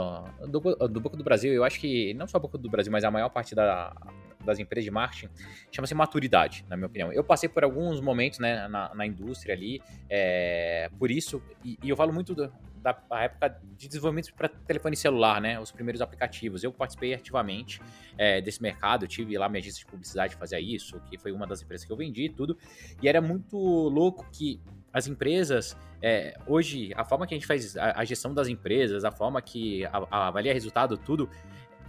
[0.47, 3.03] do, do Banco do Brasil, eu acho que não só o Banco do Brasil, mas
[3.03, 3.91] a maior parte da,
[4.47, 5.29] das empresas de marketing
[5.71, 7.11] chama-se maturidade, na minha opinião.
[7.11, 11.89] Eu passei por alguns momentos né, na, na indústria ali, é, por isso, e, e,
[11.89, 15.59] eu falo muito do, da época de desenvolvimento para telefone celular, né?
[15.59, 16.63] Os primeiros aplicativos.
[16.63, 17.81] Eu participei ativamente
[18.17, 21.61] é, desse mercado, tive lá minha agência de publicidade fazer isso, que foi uma das
[21.61, 22.57] empresas que eu vendi e tudo.
[23.01, 24.59] E era muito louco que
[24.93, 29.03] as empresas, é, hoje, a forma que a gente faz a, a, gestão das empresas,
[29.03, 31.29] a forma que a, a avalia resultado, tudo,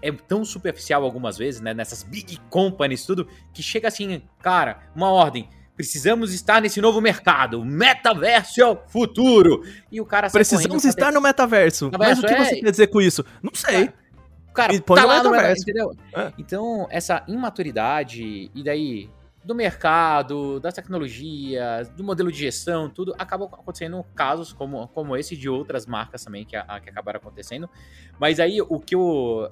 [0.02, 1.74] é tão superficial algumas vezes, né?
[1.74, 7.64] Nessas big companies, tudo, que chega assim, cara, uma ordem Precisamos estar nesse novo mercado.
[7.64, 9.62] Metaverso é o futuro.
[9.92, 11.84] E o cara Precisamos estar no metaverso.
[11.84, 12.20] metaverso.
[12.20, 12.44] Mas o que é...
[12.44, 13.24] você quer dizer com isso?
[13.40, 13.88] Não sei.
[14.50, 15.92] O cara e tá lá no metaverso, entendeu?
[16.16, 16.32] É.
[16.37, 19.08] Então, essa imaturidade, e daí
[19.44, 25.37] do mercado, das tecnologias, do modelo de gestão, tudo, acabam acontecendo casos como, como esse
[25.37, 27.70] de outras marcas também que, a, que acabaram acontecendo.
[28.18, 29.48] Mas aí o que eu.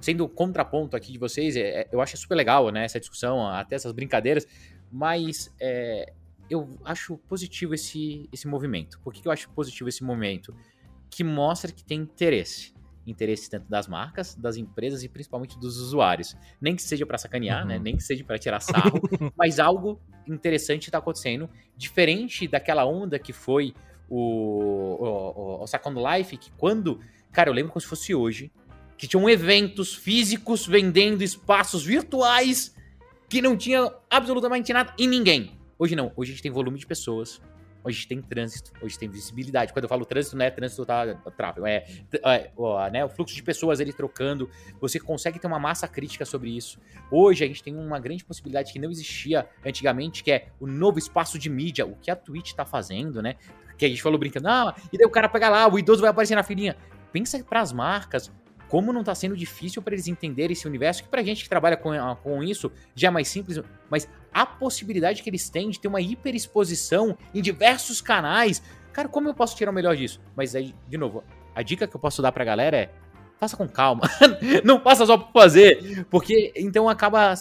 [0.00, 2.84] Sendo o contraponto aqui de vocês, é, é, eu acho super legal, né?
[2.84, 4.46] Essa discussão, até essas brincadeiras,
[4.92, 6.12] mas é,
[6.48, 8.98] eu acho positivo esse, esse movimento.
[9.00, 10.54] Por que, que eu acho positivo esse movimento?
[11.10, 12.74] Que mostra que tem interesse.
[13.06, 16.36] Interesse tanto das marcas, das empresas e principalmente dos usuários.
[16.60, 17.74] Nem que seja para sacanear, né?
[17.74, 17.78] uhum.
[17.80, 17.84] né?
[17.84, 19.00] Nem que seja para tirar sarro,
[19.36, 23.74] mas algo interessante está acontecendo, diferente daquela onda que foi
[24.08, 27.00] o, o, o, o Second Life, que quando.
[27.32, 28.50] Cara, eu lembro como se fosse hoje,
[28.98, 32.74] que tinham eventos físicos vendendo espaços virtuais
[33.28, 35.56] que não tinha absolutamente nada e ninguém.
[35.78, 37.40] Hoje não, hoje a gente tem volume de pessoas,
[37.84, 39.72] hoje tem trânsito, hoje tem visibilidade.
[39.72, 41.86] Quando eu falo trânsito, não é trânsito tá, tráfego, é,
[42.24, 44.50] é ó, né, o fluxo de pessoas ali trocando.
[44.80, 46.80] Você consegue ter uma massa crítica sobre isso.
[47.08, 50.98] Hoje a gente tem uma grande possibilidade que não existia antigamente, que é o novo
[50.98, 53.36] espaço de mídia, o que a Twitch tá fazendo, né?
[53.76, 56.10] Que a gente falou brincando, ah, e daí o cara pega lá, o idoso vai
[56.10, 56.76] aparecer na filinha.
[57.12, 58.32] Pensa para as marcas,
[58.68, 61.76] como não está sendo difícil para eles entenderem esse universo, que para gente que trabalha
[61.76, 65.80] com, ah, com isso já é mais simples, mas a possibilidade que eles têm de
[65.80, 68.62] ter uma hiperexposição em diversos canais.
[68.92, 70.20] Cara, como eu posso tirar o melhor disso?
[70.36, 72.90] Mas aí, de novo, a dica que eu posso dar pra galera é
[73.38, 74.02] faça com calma.
[74.64, 76.04] não faça só por fazer.
[76.10, 77.34] Porque então acaba.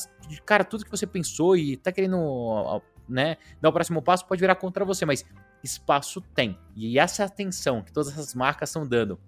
[0.46, 4.56] Cara, tudo que você pensou e tá querendo né, dar o próximo passo pode virar
[4.56, 5.26] contra você, mas
[5.64, 6.58] espaço tem.
[6.76, 9.20] E essa atenção que todas essas marcas estão dando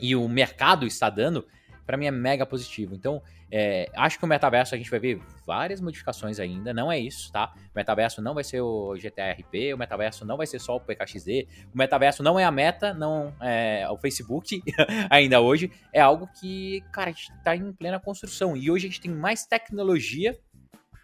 [0.00, 1.46] e o mercado está dando,
[1.86, 2.94] para mim é mega positivo.
[2.94, 6.98] Então, é, acho que o metaverso a gente vai ver várias modificações ainda, não é
[6.98, 7.54] isso, tá?
[7.56, 10.80] O metaverso não vai ser o GTA RP, o metaverso não vai ser só o
[10.80, 14.62] PKXD, o metaverso não é a meta, não é o Facebook
[15.08, 18.90] ainda hoje, é algo que, cara, a gente tá em plena construção e hoje a
[18.90, 20.38] gente tem mais tecnologia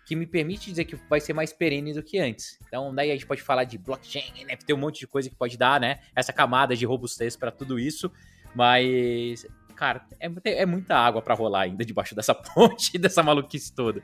[0.05, 2.59] que me permite dizer que vai ser mais perene do que antes.
[2.67, 4.55] Então, daí a gente pode falar de blockchain, né?
[4.55, 6.01] Tem um monte de coisa que pode dar, né?
[6.15, 8.13] Essa camada de robustez para tudo isso.
[8.55, 14.03] Mas, cara, é, é muita água para rolar ainda debaixo dessa ponte, dessa maluquice toda.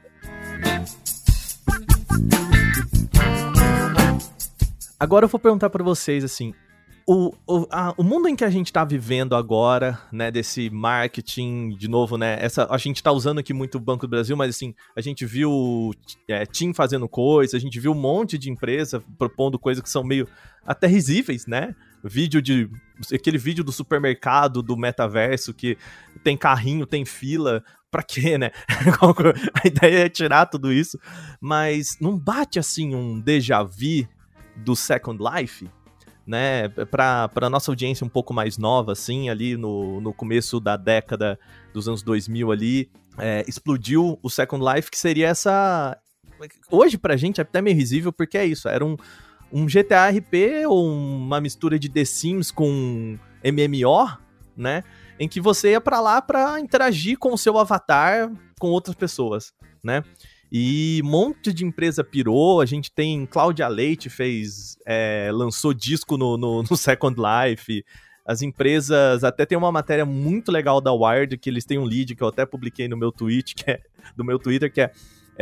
[4.99, 6.53] Agora eu vou perguntar para vocês assim,
[7.13, 11.71] o, o, a, o mundo em que a gente está vivendo agora, né, desse marketing,
[11.71, 14.51] de novo, né, essa, a gente está usando aqui muito o Banco do Brasil, mas
[14.51, 15.93] assim, a gente viu
[16.29, 20.05] é, Tim fazendo coisa, a gente viu um monte de empresa propondo coisas que são
[20.05, 20.29] meio
[20.65, 22.69] até risíveis, né, vídeo de.
[23.13, 25.77] aquele vídeo do supermercado, do metaverso, que
[26.23, 27.63] tem carrinho, tem fila.
[27.91, 28.53] Pra quê, né?
[29.65, 30.97] a ideia é tirar tudo isso.
[31.41, 34.07] Mas não bate assim um déjà vu
[34.57, 35.69] do Second Life?
[36.31, 41.37] né, para nossa audiência um pouco mais nova, assim, ali no, no começo da década
[41.75, 45.99] dos anos 2000 ali, é, explodiu o Second Life, que seria essa...
[46.71, 48.97] Hoje pra gente é até meio risível, porque é isso, era um,
[49.53, 54.19] um GTA RP ou uma mistura de The Sims com MMO,
[54.57, 54.85] né?
[55.19, 59.53] Em que você ia para lá para interagir com o seu avatar com outras pessoas,
[59.83, 60.03] né?
[60.53, 62.61] E um monte de empresa pirou.
[62.61, 64.77] A gente tem Cláudia Leite fez.
[64.87, 67.85] É, lançou disco no, no, no, Second Life.
[68.27, 69.23] As empresas.
[69.23, 72.29] Até tem uma matéria muito legal da Wired, que eles têm um lead que eu
[72.29, 73.81] até publiquei no meu tweet, que é,
[74.17, 74.93] do meu Twitter, que é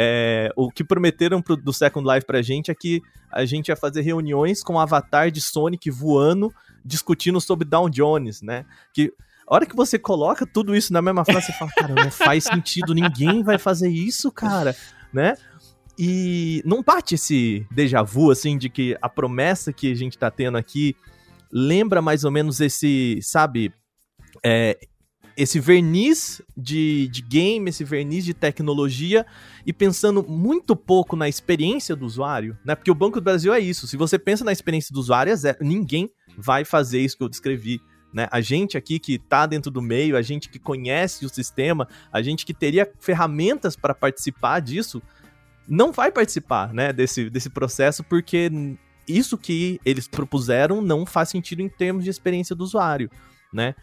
[0.01, 3.75] é, o que prometeram pro, do Second Life pra gente é que a gente ia
[3.75, 8.65] fazer reuniões com o avatar de Sonic voando, discutindo sobre Down Jones, né?
[8.95, 9.13] Que
[9.45, 12.45] a hora que você coloca tudo isso na mesma frase, você fala, cara, não faz
[12.45, 14.77] sentido, ninguém vai fazer isso, cara,
[15.13, 15.35] né?
[15.99, 20.31] E não bate esse déjà vu, assim, de que a promessa que a gente tá
[20.31, 20.95] tendo aqui
[21.51, 23.75] lembra mais ou menos esse, sabe,
[24.45, 24.79] é,
[25.39, 29.25] esse verniz de, de game, esse verniz de tecnologia
[29.65, 32.75] e pensando muito pouco na experiência do usuário, né?
[32.75, 33.87] Porque o Banco do Brasil é isso.
[33.87, 37.81] Se você pensa na experiência do usuário, é ninguém vai fazer isso que eu descrevi.
[38.13, 38.27] Né?
[38.33, 42.21] A gente aqui que está dentro do meio, a gente que conhece o sistema, a
[42.21, 45.01] gente que teria ferramentas para participar disso,
[45.69, 48.51] não vai participar né, desse, desse processo porque
[49.07, 53.09] isso que eles propuseram não faz sentido em termos de experiência do usuário,
[53.53, 53.75] né?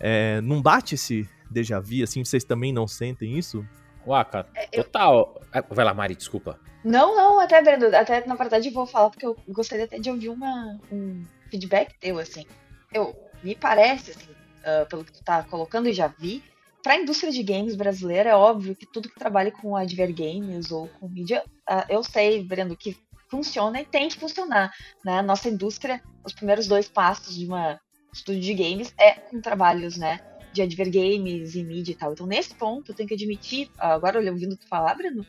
[0.00, 3.66] É, não bate esse déjà vu, assim, vocês também não sentem isso?
[4.06, 5.40] Waka, é, total.
[5.54, 5.64] Eu...
[5.74, 6.58] Vai lá, Mari, desculpa.
[6.84, 10.10] Não, não, até, Brendo, até na verdade eu vou falar porque eu gostaria até de
[10.10, 12.46] ouvir uma, um feedback teu, assim.
[12.92, 16.42] Eu, me parece, assim, uh, pelo que tu tá colocando e já vi,
[16.82, 20.70] para a indústria de games brasileira é óbvio que tudo que trabalha com adver games
[20.70, 22.96] ou com mídia, uh, eu sei, Brendo, que
[23.28, 24.72] funciona e tem que funcionar.
[25.04, 25.20] Né?
[25.20, 27.78] Nossa indústria, os primeiros dois passos de uma
[28.12, 30.20] estúdio de games é com trabalhos, né?
[30.52, 32.12] De adver games e mídia e tal.
[32.12, 35.26] Então, nesse ponto, eu tenho que admitir, agora ouvindo tu falar, Bruno,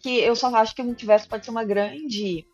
[0.00, 2.46] que eu só acho que o multiverso pode ser uma grande,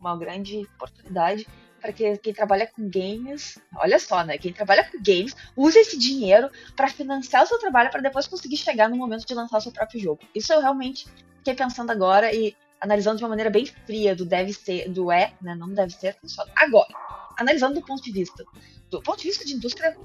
[0.00, 1.46] uma grande oportunidade
[1.80, 4.38] para que quem trabalha com games, olha só, né?
[4.38, 8.56] Quem trabalha com games use esse dinheiro para financiar o seu trabalho para depois conseguir
[8.56, 10.22] chegar no momento de lançar o seu próprio jogo.
[10.34, 11.06] Isso eu realmente
[11.38, 15.34] fiquei pensando agora e analisando de uma maneira bem fria do deve ser, do é,
[15.42, 15.54] né?
[15.54, 16.50] Não deve ser, funciona.
[16.56, 16.88] Agora,
[17.38, 18.44] analisando do ponto de vista
[18.94, 19.96] do ponto de vista de indústria,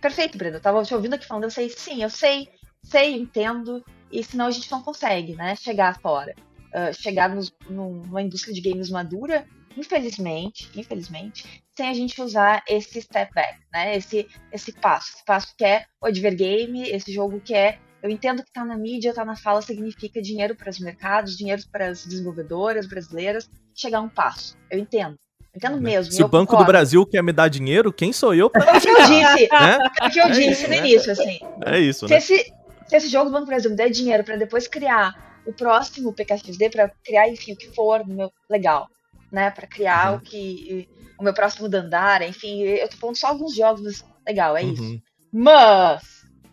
[0.00, 0.56] perfeito, Brenda.
[0.56, 2.48] Eu tava te ouvindo aqui falando, eu sei, sim, eu sei,
[2.82, 6.34] sei, entendo, e senão a gente não consegue, né, chegar fora.
[6.74, 13.00] Uh, chegar nos, numa indústria de games madura, infelizmente, infelizmente, sem a gente usar esse
[13.00, 17.54] step back, né, esse, esse passo, esse passo que é o advergame, esse jogo que
[17.54, 21.36] é eu entendo que está na mídia, está na fala, significa dinheiro para os mercados,
[21.36, 24.58] dinheiro para as desenvolvedoras brasileiras, chegar um passo.
[24.68, 25.16] Eu entendo.
[25.54, 26.12] Entendo mesmo.
[26.12, 26.64] Se o Banco concordo.
[26.64, 28.64] do Brasil quer me dar dinheiro, quem sou eu para.
[28.64, 29.48] É o que eu disse.
[29.52, 31.40] É, o que eu é disse no início, assim.
[31.66, 32.18] É isso, se né?
[32.18, 32.52] Esse,
[32.86, 36.12] se esse jogo do Banco do Brasil me der dinheiro para depois criar o próximo
[36.12, 38.88] PKXD, para criar, enfim, o que for no meu legal,
[39.30, 39.50] né?
[39.50, 40.18] Para criar uhum.
[40.18, 40.88] o que.
[41.20, 44.72] O meu próximo Dandara, enfim, eu tô falando só alguns jogos, mas legal, é uhum.
[44.72, 45.02] isso.
[45.30, 46.02] Mas,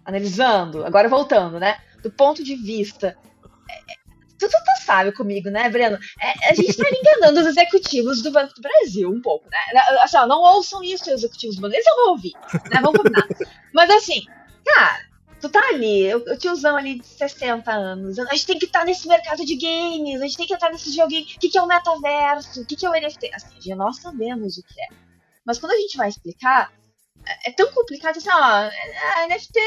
[0.05, 1.77] analisando, agora voltando, né?
[2.03, 3.17] Do ponto de vista
[4.39, 5.99] tu, tu, tu sabe comigo, né, Breno?
[6.19, 9.57] É, a gente tá enganando os executivos do Banco do Brasil um pouco, né?
[10.01, 12.33] Assim, ó, não ouçam isso, os executivos do Banco, eles ouvir,
[12.71, 12.79] né?
[12.81, 13.27] Vamos combinar.
[13.73, 14.23] Mas assim,
[14.65, 15.09] cara,
[15.39, 18.85] tu tá ali, o, tiozão ali de 60 anos, a gente tem que estar tá
[18.85, 21.61] nesse mercado de games, a gente tem que tá nesse joguinho, o que, que é
[21.61, 23.31] o metaverso, o que, que é o NFT?
[23.33, 24.87] Assim, nós sabemos o que é.
[25.45, 26.71] Mas quando a gente vai explicar,
[27.45, 29.59] é tão complicado assim, ó, NFT,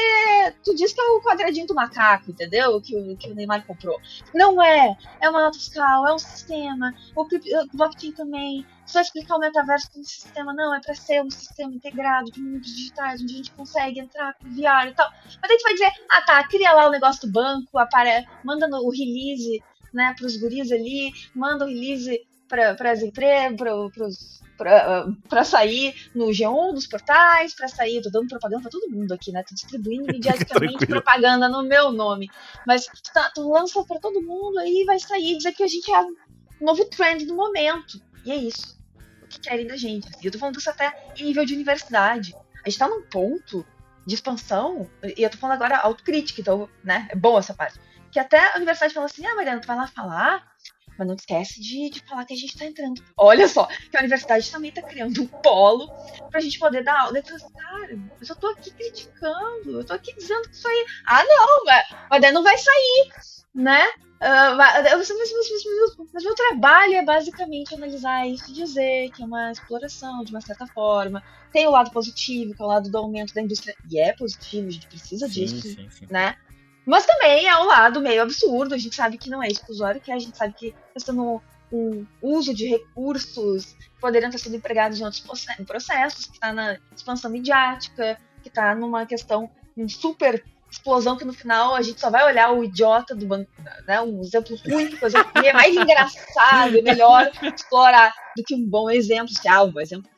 [0.63, 2.79] tu diz que é o quadradinho do macaco, entendeu?
[2.81, 3.99] Que o, que o Neymar comprou.
[4.33, 8.65] Não é, é uma nota fiscal, é um sistema, o, o blockchain também.
[8.85, 12.67] Só explicar o metaverso como sistema, não, é para ser um sistema integrado de mundos
[12.67, 15.09] digitais, onde a gente consegue entrar com VR e tal.
[15.41, 18.27] Mas a gente vai dizer, ah tá, cria lá o negócio do banco, apare...
[18.43, 24.05] manda no, o release, né, pros guris ali, manda o release para as empresas, para
[24.05, 29.13] os para sair no G1, nos portais, para sair, tô dando propaganda para todo mundo
[29.13, 29.43] aqui, né?
[29.47, 32.29] Tô distribuindo mediaticamente propaganda no meu nome.
[32.65, 36.01] Mas tá, tu lança para todo mundo aí vai sair, dizer que a gente é
[36.01, 36.15] o
[36.61, 38.01] novo trend do momento.
[38.25, 38.77] E é isso.
[39.23, 40.07] O que querem da gente?
[40.21, 42.35] E eu tô falando isso até em nível de universidade.
[42.63, 43.65] A gente tá num ponto
[44.05, 47.07] de expansão, e eu tô falando agora autocrítica, então, né?
[47.09, 47.79] É boa essa parte.
[48.11, 50.52] Que até a universidade falou assim: ah, Mariana, tu vai lá falar
[50.97, 53.03] mas não esquece de, de falar que a gente está entrando.
[53.17, 55.87] Olha só, que a universidade também está criando um polo
[56.29, 57.17] para a gente poder dar aula.
[57.17, 60.85] Eu cara, eu só tô aqui criticando, eu tô aqui dizendo que isso aí.
[61.05, 63.09] Ah, não, mas, mas daí não vai sair,
[63.53, 63.87] né?
[64.23, 69.25] Uh, mas, mas, mas, mas, meu trabalho é basicamente analisar isso e dizer que é
[69.25, 71.21] uma exploração de uma certa forma.
[71.51, 73.75] Tem o lado positivo, que é o lado do aumento da indústria.
[73.91, 76.07] E é positivo, a gente precisa sim, disso, sim, sim.
[76.09, 76.37] né?
[76.85, 79.65] Mas também é um lado meio absurdo, a gente sabe que não é isso
[80.03, 81.41] que a gente sabe que está no
[81.73, 85.25] um uso de recursos que poderiam ter sido empregados em outros
[85.65, 91.33] processos, que está na expansão midiática, que está numa questão, um super explosão que no
[91.33, 93.49] final a gente só vai olhar o idiota do banco,
[93.87, 98.67] né, um exemplo ruim, coisa que é mais engraçado e melhor explorar do que um
[98.67, 100.09] bom exemplo, se há um bom exemplo.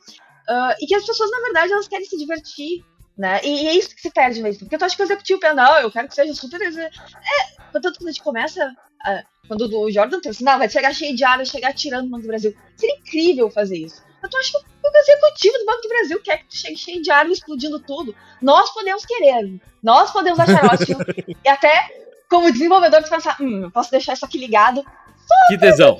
[0.48, 2.84] Uh, e que as pessoas, na verdade, elas querem se divertir
[3.16, 3.40] né?
[3.42, 4.60] E, e, é isso que se perde mesmo.
[4.60, 6.60] Porque tu acha que o executivo pensa, não, eu quero que seja super.
[6.60, 6.90] É,
[7.72, 8.74] portanto, quando a gente começa.
[9.04, 12.10] A, quando o Jordan trouxe, não, vai chegar cheio de ar, vai chegar tirando o
[12.10, 12.54] Banco do Brasil.
[12.76, 14.02] Seria incrível fazer isso.
[14.22, 17.00] Eu tô achando que o executivo do Banco do Brasil quer que tu chegue cheio
[17.00, 18.14] de ar explodindo tudo.
[18.42, 19.60] Nós podemos querer.
[19.82, 20.98] Nós podemos achar ótimo.
[21.44, 21.88] e até,
[22.28, 24.84] como desenvolvedor, tu pensar, hum, eu posso deixar isso aqui ligado
[25.48, 25.98] que tesão.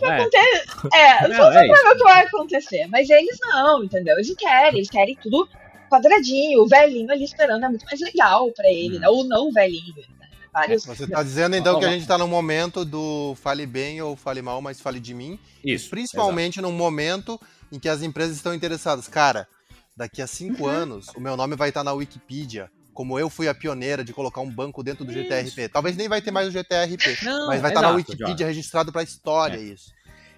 [0.93, 2.87] É, é não, só é pra ver o que vai acontecer.
[2.89, 4.15] Mas eles não, entendeu?
[4.17, 5.49] Eles querem, eles querem tudo
[5.89, 9.01] quadradinho, o velhinho ali esperando é muito mais legal para ele, hum.
[9.01, 9.09] né?
[9.09, 9.95] Ou não velhinho.
[9.97, 10.29] Né?
[10.53, 10.85] Vários...
[10.87, 14.41] Você está dizendo então que a gente está no momento do fale bem ou fale
[14.41, 15.39] mal, mas fale de mim.
[15.65, 15.91] Isso.
[15.91, 16.73] Principalmente exato.
[16.73, 19.07] num momento em que as empresas estão interessadas.
[19.09, 19.47] Cara,
[19.97, 20.71] daqui a cinco uhum.
[20.71, 22.71] anos, o meu nome vai estar na Wikipedia.
[22.95, 25.23] Como eu fui a pioneira de colocar um banco dentro do isso.
[25.23, 25.69] GTRP.
[25.69, 29.03] Talvez nem vai ter mais o GTRP, não, mas vai estar na Wikipedia registrado para
[29.03, 29.63] a história é.
[29.63, 29.93] isso.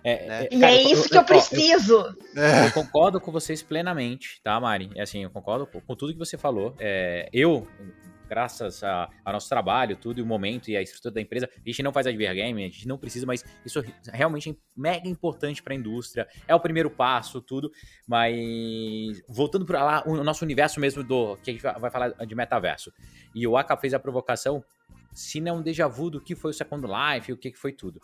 [0.05, 0.45] É, né?
[0.45, 2.17] é, e cara, é isso eu, que eu, eu preciso.
[2.35, 4.91] Eu, eu, concordo com vocês plenamente, tá, Mari?
[4.95, 6.75] É assim, eu concordo com, com tudo que você falou.
[6.79, 7.67] É, eu,
[8.29, 11.83] graças ao nosso trabalho, tudo, e o momento e a estrutura da empresa, a gente
[11.83, 13.83] não faz adver game, a gente não precisa, mas isso
[14.13, 16.29] realmente é mega importante para a indústria.
[16.47, 17.73] É o primeiro passo, tudo.
[18.07, 22.35] Mas voltando para lá, o nosso universo mesmo do que a gente vai falar de
[22.35, 22.93] metaverso.
[23.35, 24.63] E o Aka fez a provocação,
[25.13, 27.73] se não é um déjà vu do que foi o Second Life, o que foi
[27.73, 28.01] tudo.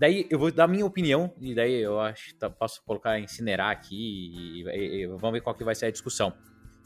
[0.00, 4.32] Daí eu vou dar minha opinião, e daí eu acho tá, posso colocar incinerar aqui
[4.34, 6.32] e, e, e, vamos ver qual que vai ser a discussão.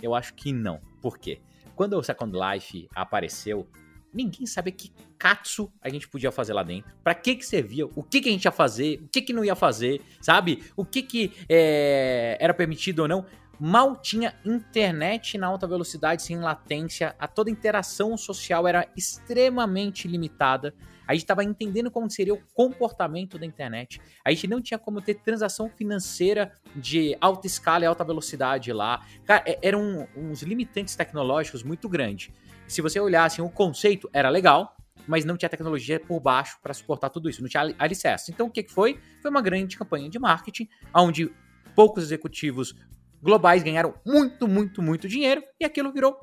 [0.02, 0.80] Eu acho que não.
[1.00, 1.40] Por quê?
[1.76, 3.68] Quando o Second Life apareceu,
[4.12, 6.92] ninguém sabia que katsu a gente podia fazer lá dentro.
[7.04, 7.86] Para que que servia?
[7.86, 9.00] O que que a gente ia fazer?
[9.04, 10.02] O que que não ia fazer?
[10.20, 10.64] Sabe?
[10.76, 13.24] O que que é, era permitido ou não?
[13.60, 20.74] Mal tinha internet na alta velocidade sem latência, a toda interação social era extremamente limitada.
[21.06, 24.00] A gente estava entendendo como seria o comportamento da internet.
[24.24, 29.04] A gente não tinha como ter transação financeira de alta escala e alta velocidade lá.
[29.24, 32.32] Cara, é, eram uns limitantes tecnológicos muito grandes.
[32.66, 34.76] Se você olhar assim, o conceito era legal,
[35.06, 38.30] mas não tinha tecnologia por baixo para suportar tudo isso, não tinha alicerce.
[38.30, 38.98] Então o que foi?
[39.20, 41.30] Foi uma grande campanha de marketing, onde
[41.74, 42.74] poucos executivos
[43.22, 46.20] globais ganharam muito, muito, muito dinheiro e aquilo virou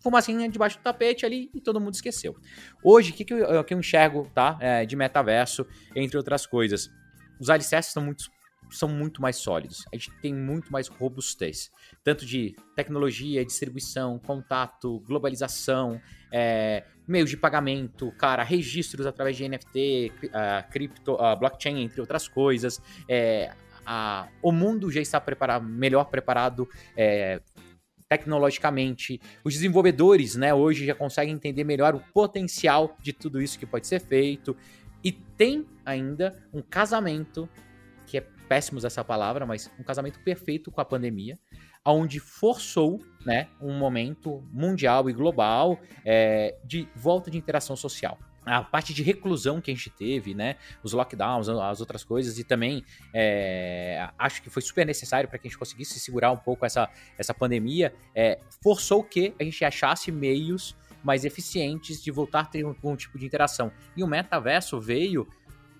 [0.00, 2.36] fumacinha debaixo do tapete ali e todo mundo esqueceu.
[2.82, 6.90] Hoje, o que, que, eu, que eu enxergo tá, é, de metaverso, entre outras coisas?
[7.40, 8.30] Os alicerces estão muito
[8.70, 9.84] são muito mais sólidos.
[9.92, 11.70] A gente tem muito mais robustez.
[12.02, 20.12] Tanto de tecnologia, distribuição, contato, globalização, é, meios de pagamento, cara, registros através de NFT,
[20.24, 22.80] uh, cripto, uh, blockchain, entre outras coisas.
[23.08, 23.52] É,
[23.84, 27.40] a, o mundo já está preparado, melhor preparado é,
[28.12, 29.18] tecnologicamente.
[29.42, 33.86] Os desenvolvedores, né, hoje já conseguem entender melhor o potencial de tudo isso que pode
[33.86, 34.54] ser feito.
[35.02, 37.48] E tem ainda um casamento,
[38.06, 41.38] que é péssimo essa palavra, mas um casamento perfeito com a pandemia,
[41.86, 48.62] onde forçou né, um momento mundial e global é, de volta de interação social a
[48.62, 50.56] parte de reclusão que a gente teve, né?
[50.82, 52.84] Os lockdowns, as outras coisas, e também
[53.14, 56.88] é, acho que foi super necessário para que a gente conseguisse segurar um pouco essa,
[57.16, 62.64] essa pandemia, é, forçou que a gente achasse meios mais eficientes de voltar a ter
[62.64, 63.72] algum tipo de interação.
[63.96, 65.28] E o metaverso veio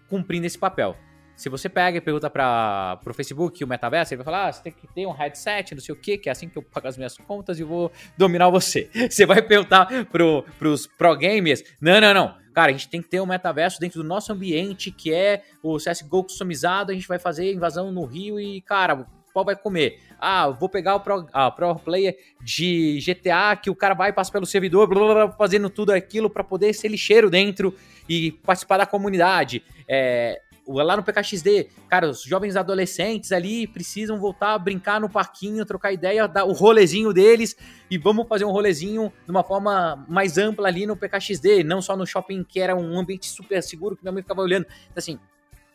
[0.08, 0.96] cumprindo esse papel.
[1.34, 4.62] Se você pega e pergunta para o Facebook o metaverso, ele vai falar: ah, você
[4.62, 6.86] tem que ter um headset, não sei o que, que é assim que eu pago
[6.86, 8.90] as minhas contas e vou dominar você.
[9.10, 12.41] Você vai perguntar para os pro gamers: não, não, não.
[12.52, 15.76] Cara, a gente tem que ter um metaverso dentro do nosso ambiente, que é o
[15.76, 19.98] CSGO customizado, a gente vai fazer invasão no Rio e, cara, qual vai comer?
[20.20, 24.32] Ah, vou pegar o Pro, ah, Pro Player de GTA, que o cara vai passar
[24.32, 27.74] pelo servidor, blá, blá, blá, fazendo tudo aquilo para poder ser lixeiro dentro
[28.08, 29.62] e participar da comunidade.
[29.88, 35.66] É, lá no PKXD, cara, os jovens adolescentes ali precisam voltar a brincar no parquinho,
[35.66, 37.56] trocar ideia, dar o rolezinho deles
[37.90, 41.96] e vamos fazer um rolezinho de uma forma mais ampla ali no PKXD, não só
[41.96, 44.66] no shopping que era um ambiente super seguro que minha mãe ficava olhando.
[44.66, 45.18] Então, assim,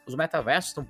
[0.06, 0.88] os metaversos estão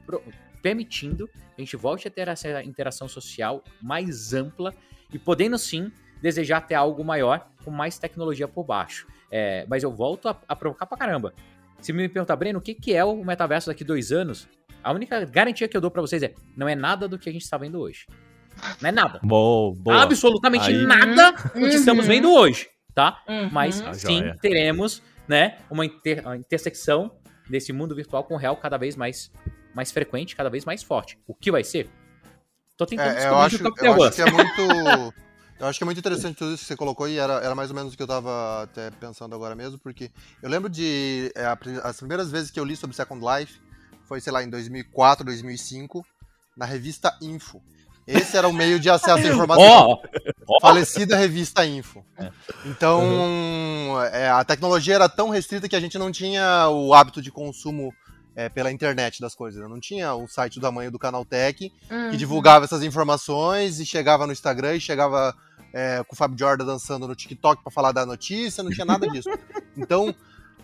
[0.61, 4.73] permitindo que a gente volte a ter essa interação social mais ampla
[5.11, 5.91] e podendo sim
[6.21, 9.07] desejar ter algo maior com mais tecnologia por baixo.
[9.31, 11.33] É, mas eu volto a, a provocar pra caramba.
[11.81, 14.47] Se me perguntar, Breno, o que, que é o metaverso daqui dois anos?
[14.83, 17.31] A única garantia que eu dou para vocês é: não é nada do que a
[17.31, 18.05] gente está vendo hoje.
[18.81, 19.19] Não é nada.
[19.23, 20.01] Boa, boa.
[20.01, 20.85] Absolutamente Aí...
[20.85, 22.11] nada do que estamos uhum.
[22.11, 23.21] vendo hoje, tá?
[23.27, 23.49] Uhum.
[23.51, 27.11] Mas ah, sim, teremos, né, uma, inter uma intersecção
[27.49, 29.31] desse mundo virtual com o real cada vez mais,
[29.73, 31.17] mais frequente, cada vez mais forte.
[31.27, 31.89] O que vai ser?
[32.75, 35.13] Tô tentando é, eu acho, eu acho que é muito
[35.59, 37.69] Eu acho que é muito interessante tudo isso que você colocou e era, era mais
[37.71, 41.31] ou menos o que eu estava até pensando agora mesmo, porque eu lembro de.
[41.35, 41.45] É,
[41.83, 43.59] as primeiras vezes que eu li sobre Second Life
[44.05, 46.05] foi, sei lá, em 2004, 2005,
[46.55, 47.61] na revista Info.
[48.05, 49.89] Esse era o meio de acesso à informação.
[49.89, 50.01] Oh!
[50.47, 50.61] Oh!
[50.61, 52.05] Falecida revista Info.
[52.17, 52.31] É.
[52.65, 54.01] Então, uhum.
[54.01, 57.93] é, a tecnologia era tão restrita que a gente não tinha o hábito de consumo
[58.33, 59.61] é, pela internet das coisas.
[59.61, 59.67] Né?
[59.67, 62.11] Não tinha o site do tamanho do Canal Tech uhum.
[62.11, 65.35] que divulgava essas informações e chegava no Instagram e chegava
[65.77, 69.07] é, com o Fábio Jordan dançando no TikTok para falar da notícia, não tinha nada
[69.07, 69.29] disso.
[69.77, 70.13] Então,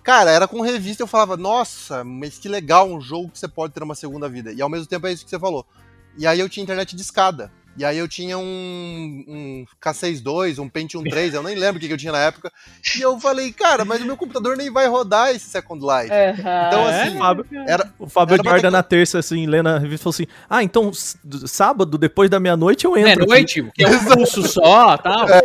[0.01, 3.73] cara, era com revista eu falava, nossa, mas que legal um jogo que você pode
[3.75, 4.51] ter uma segunda vida.
[4.51, 5.67] E ao mesmo tempo é isso que você falou.
[6.17, 7.51] E aí eu tinha internet de escada.
[7.75, 11.87] E aí eu tinha um, um K62, um Pentium 3, eu nem lembro o que,
[11.87, 12.51] que eu tinha na época.
[12.95, 16.11] E eu falei, cara, mas o meu computador nem vai rodar esse Second Life.
[16.11, 16.67] Uhum.
[16.67, 19.79] Então, assim, é, o Fábio, era, o Fábio era Jordan na terça, assim, lendo a
[19.79, 23.25] revista, falou assim: Ah, então sábado, depois da meia-noite, eu entro.
[23.27, 25.27] Meia-noite, que é um curso só tal.
[25.29, 25.41] É.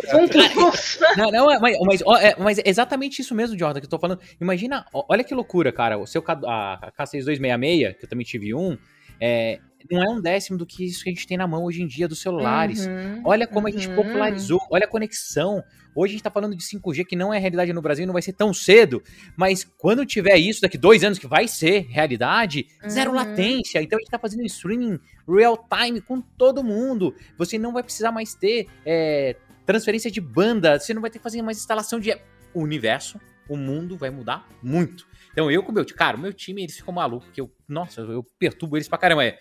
[1.17, 3.99] Não, não, é, mas, mas, é, mas é exatamente isso mesmo, Jordan, que eu tô
[3.99, 4.21] falando.
[4.41, 5.99] Imagina, olha que loucura, cara.
[5.99, 8.77] O seu K, a K6266, que eu também tive um,
[9.21, 9.61] é,
[9.91, 11.87] não é um décimo do que isso que a gente tem na mão hoje em
[11.87, 12.87] dia dos celulares.
[12.87, 13.67] Uhum, olha como uhum.
[13.67, 13.97] a gente uhum.
[13.97, 15.63] popularizou, olha a conexão.
[15.95, 18.23] Hoje a gente tá falando de 5G que não é realidade no Brasil, não vai
[18.23, 19.03] ser tão cedo,
[19.37, 22.91] mas quando tiver isso, daqui dois anos que vai ser realidade, uhum.
[22.91, 23.83] zero latência.
[23.83, 27.15] Então a gente tá fazendo streaming real time com todo mundo.
[27.37, 29.37] Você não vai precisar mais ter é,
[29.67, 32.17] transferência de banda, você não vai ter que fazer mais instalação de.
[32.55, 35.07] O universo, o mundo vai mudar muito.
[35.33, 37.51] Então eu com o meu time, cara, o meu time eles ficam malucos, que eu,
[37.69, 39.25] nossa, eu perturbo eles pra caramba.
[39.25, 39.39] É,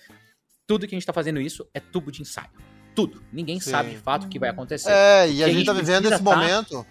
[0.68, 2.50] tudo que a gente tá fazendo isso é tubo de ensaio.
[2.94, 3.24] Tudo.
[3.32, 3.72] Ninguém Sim.
[3.72, 4.92] sabe de fato o que vai acontecer.
[4.92, 6.36] É, e a, a gente, tá vivendo esse tá...
[6.36, 6.86] momento.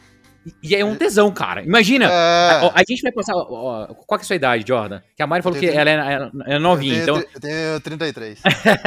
[0.63, 1.63] E é um tesão, cara.
[1.63, 2.09] Imagina, é...
[2.09, 3.35] a, a, gente vai passar.
[3.35, 5.03] Ó, qual que é a sua idade, Jordan?
[5.17, 7.31] Que a Mari falou que ela é, é novinha, eu tenho, então.
[7.35, 8.43] Eu tenho 33.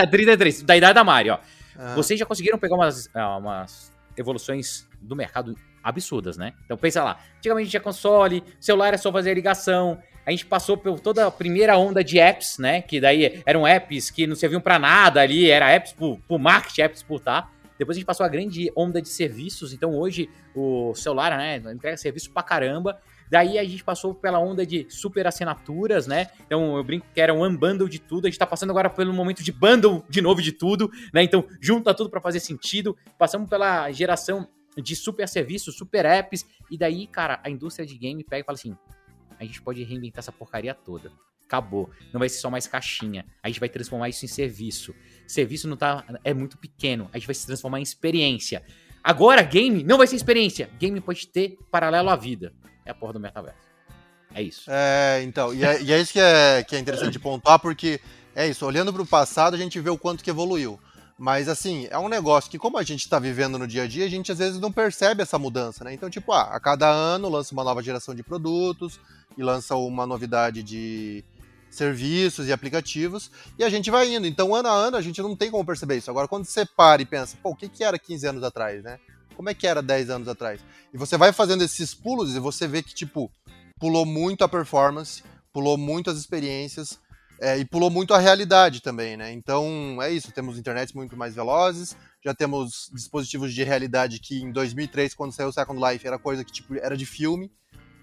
[0.10, 1.40] 33, da idade da Mari, ó.
[1.78, 1.96] É.
[1.96, 6.54] Vocês já conseguiram pegar umas, ah, umas evoluções do mercado absurdas, né?
[6.66, 7.20] Então pensa lá.
[7.38, 9.98] Antigamente tinha console, celular era só fazer ligação,
[10.30, 12.84] a gente passou por toda a primeira onda de apps, né?
[12.84, 16.82] Que daí eram apps que não serviam para nada ali, era apps por, por marketing,
[16.82, 17.50] apps por tá.
[17.80, 21.98] Depois a gente passou a grande onda de serviços, então hoje o celular, né, entrega
[21.98, 23.00] serviço pra caramba.
[23.32, 26.28] Daí a gente passou pela onda de super assinaturas, né?
[26.46, 28.28] Então eu brinco que era um unbundle de tudo.
[28.28, 31.24] A gente tá passando agora pelo momento de bundle de novo de tudo, né?
[31.24, 32.96] Então junta tudo para fazer sentido.
[33.18, 36.46] Passamos pela geração de super serviços, super apps.
[36.70, 38.76] E daí, cara, a indústria de game pega e fala assim:
[39.40, 41.12] a gente pode reinventar essa porcaria toda.
[41.46, 41.90] Acabou.
[42.14, 43.26] Não vai ser só mais caixinha.
[43.42, 44.94] A gente vai transformar isso em serviço.
[45.26, 46.06] Serviço não tá.
[46.24, 47.10] É muito pequeno.
[47.12, 48.64] A gente vai se transformar em experiência.
[49.04, 50.70] Agora, game não vai ser experiência.
[50.78, 52.54] Game pode ter paralelo à vida.
[52.86, 53.58] É a porra do metaverso.
[54.34, 54.70] É isso.
[54.70, 55.54] É, então.
[55.54, 58.00] E é, e é isso que é, que é interessante pontuar, porque
[58.36, 58.66] é isso.
[58.66, 60.80] Olhando para o passado, a gente vê o quanto que evoluiu.
[61.20, 64.06] Mas assim, é um negócio que, como a gente está vivendo no dia a dia,
[64.06, 65.94] a gente às vezes não percebe essa mudança, né?
[65.94, 69.02] Então, tipo, ah, a cada ano lança uma nova geração de produtos
[69.38, 71.22] e lança uma novidade de
[71.70, 74.26] serviços e aplicativos, e a gente vai indo.
[74.26, 76.10] Então, ano a ano, a gente não tem como perceber isso.
[76.10, 78.98] Agora, quando você para e pensa, pô, o que, que era 15 anos atrás, né?
[79.36, 80.62] Como é que era 10 anos atrás?
[80.94, 83.30] E você vai fazendo esses pulos e você vê que, tipo,
[83.78, 86.98] pulou muito a performance, pulou muito as experiências,
[87.40, 89.32] é, e pulou muito a realidade também, né?
[89.32, 94.52] Então é isso, temos internets muito mais velozes, já temos dispositivos de realidade que em
[94.52, 97.52] 2003, quando saiu o Second Life, era coisa que tipo, era de filme.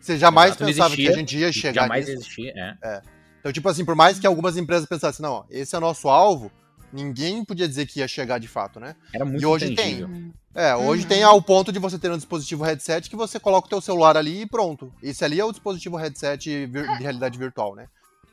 [0.00, 2.20] Você jamais Exato, pensava que a gente ia chegar Jamais nisso.
[2.20, 2.76] existia, é.
[2.82, 3.02] é.
[3.40, 6.50] Então, tipo assim, por mais que algumas empresas pensassem, não, esse é o nosso alvo,
[6.92, 8.96] ninguém podia dizer que ia chegar de fato, né?
[9.12, 10.32] Era muito E hoje tem.
[10.54, 11.08] É, hoje uhum.
[11.08, 14.16] tem ao ponto de você ter um dispositivo headset que você coloca o teu celular
[14.16, 14.92] ali e pronto.
[15.02, 16.66] Esse ali é o dispositivo headset de
[16.98, 17.88] realidade virtual, né?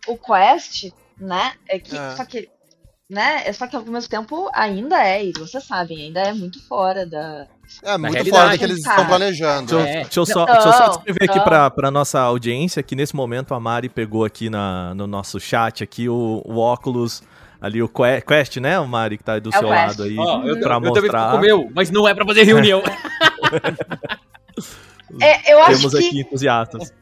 [0.07, 1.53] O Quest, né?
[1.67, 2.15] É que, é.
[2.15, 2.49] Só que.
[3.09, 3.43] Né?
[3.45, 7.05] É só que ao mesmo tempo ainda é, e vocês sabem, ainda é muito fora
[7.05, 7.47] da.
[7.83, 9.75] É, muito fora do que eles estão planejando.
[9.75, 10.03] Deixa, é.
[10.03, 13.53] deixa, eu só, deixa eu só descrever aqui para pra nossa audiência que nesse momento
[13.53, 17.21] a Mari pegou aqui na, no nosso chat aqui o, o óculos
[17.63, 20.45] ali o Quest, né, o Mari, que tá aí do é seu lado aí, oh,
[20.45, 21.01] eu, pra eu mostrar.
[21.01, 22.83] Eu também meu, mas não é pra fazer reunião.
[25.21, 26.07] é, eu acho Temos que...
[26.07, 26.93] aqui entusiastas.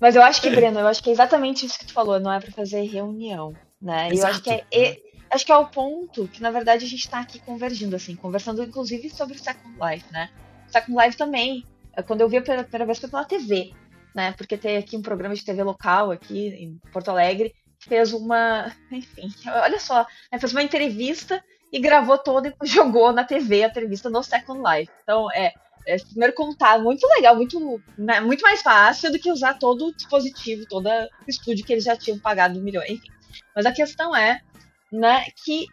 [0.00, 2.32] Mas eu acho que, Breno, eu acho que é exatamente isso que tu falou, não
[2.32, 4.10] é para fazer reunião, né?
[4.12, 6.88] E eu acho que é, é, acho que é o ponto que, na verdade, a
[6.88, 10.30] gente tá aqui convergindo, assim, conversando inclusive sobre o Second Life, né?
[10.68, 13.72] O Second Life também, é, quando eu vi a primeira vez foi pela TV,
[14.14, 14.32] né?
[14.32, 18.72] Porque tem aqui um programa de TV local aqui em Porto Alegre, que fez uma,
[18.90, 20.38] enfim, olha só, né?
[20.38, 21.42] fez uma entrevista
[21.72, 24.92] e gravou toda e jogou na TV a entrevista no Second Life.
[25.02, 25.52] Então, é,
[25.86, 29.94] é, primeiro contato muito legal, muito, né, muito mais fácil do que usar todo o
[29.94, 33.08] dispositivo, todo o estúdio que eles já tinham pagado milhões, enfim.
[33.54, 34.40] Mas a questão é,
[34.92, 35.66] né, que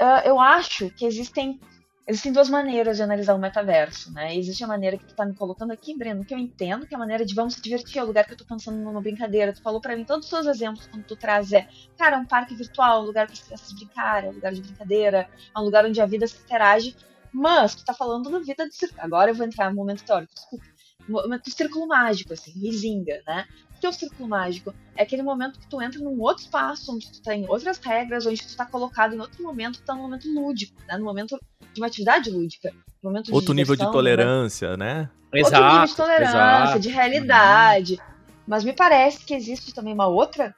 [0.00, 1.60] uh, eu acho que existem
[2.08, 4.36] existem duas maneiras de analisar o metaverso, né?
[4.36, 6.96] Existe a maneira que tu tá me colocando aqui, Breno, que eu entendo, que é
[6.96, 9.52] a maneira de vamos se divertir, é o lugar que eu tô pensando numa brincadeira.
[9.52, 12.24] Tu falou para mim todos os seus exemplos quando tu traz é, cara, é um
[12.24, 15.62] parque virtual, um lugar para as crianças brincarem, é um lugar de brincadeira, é um
[15.62, 16.96] lugar onde a vida se interage
[17.32, 19.00] mas tu tá falando da vida do círculo.
[19.02, 20.64] Agora eu vou entrar no momento teórico, desculpa.
[21.08, 23.46] Momento do círculo mágico, assim, risinga, né?
[23.76, 24.74] O que é o círculo mágico?
[24.94, 28.46] É aquele momento que tu entra num outro espaço, onde tu tem outras regras, onde
[28.46, 30.96] tu tá colocado em outro momento, tu tá num momento lúdico, né?
[30.98, 31.38] No momento
[31.72, 32.72] de uma atividade lúdica.
[33.02, 35.08] Momento outro nível de tolerância, né?
[35.32, 36.80] Exato, outro nível de tolerância, exato.
[36.80, 37.94] de realidade.
[37.94, 38.14] Uhum.
[38.46, 40.54] Mas me parece que existe também uma outra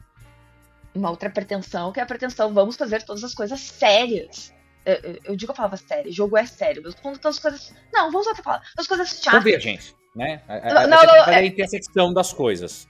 [0.95, 4.53] uma outra pretensão, que é a pretensão, vamos fazer todas as coisas sérias
[4.85, 7.72] eu, eu digo a palavra sério, jogo é sério, mas quando as coisas.
[7.93, 8.66] Não, vamos outra palavra.
[8.76, 9.45] As coisas chatas.
[9.45, 10.43] Convergência, né?
[10.49, 11.37] A, a, não, a, não, é...
[11.37, 12.89] a intersecção das coisas.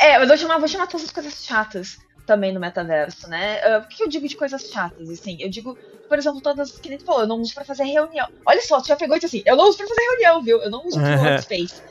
[0.00, 3.58] É, eu vou chamar, vou chamar todas as coisas chatas também no metaverso, né?
[3.78, 5.38] Uh, por que eu digo de coisas chatas, assim?
[5.40, 5.76] Eu digo,
[6.08, 8.28] por exemplo, todas que nem tu falou, eu não uso pra fazer reunião.
[8.44, 10.60] Olha só, tu já pegou e disse assim, eu não uso pra fazer reunião, viu?
[10.60, 11.82] Eu não uso pro Workspace.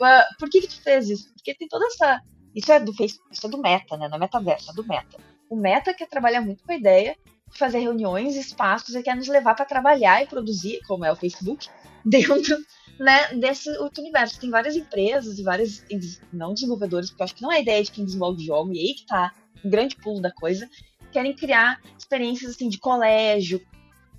[0.00, 1.32] Uh, por que que tu fez isso?
[1.34, 2.20] Porque tem toda essa...
[2.54, 4.08] Isso é do Facebook, isso é do meta, né?
[4.08, 5.18] Não é metaverso, é do meta.
[5.48, 7.16] O meta quer trabalhar muito com a ideia
[7.50, 11.68] fazer reuniões, espaços e quer nos levar para trabalhar e produzir, como é o Facebook,
[12.04, 12.56] dentro
[12.98, 14.40] né, desse outro universo.
[14.40, 15.82] Tem várias empresas e vários,
[16.32, 18.78] não desenvolvedores, porque eu acho que não é a ideia de quem desenvolve jogo, e
[18.78, 19.32] aí que tá
[19.64, 20.68] um grande pulo da coisa,
[21.12, 23.60] querem criar experiências assim de colégio.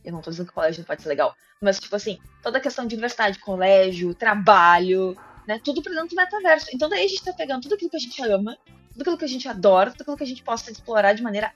[0.04, 2.62] Eu não tô dizendo que colégio não pode ser legal, mas tipo assim, toda a
[2.62, 5.18] questão de universidade, colégio, trabalho,
[5.48, 6.68] né, tudo pra dentro do metaverso.
[6.74, 8.58] Então daí a gente tá pegando tudo aquilo que a gente ama,
[8.92, 11.54] tudo aquilo que a gente adora, tudo aquilo que a gente possa explorar de maneira,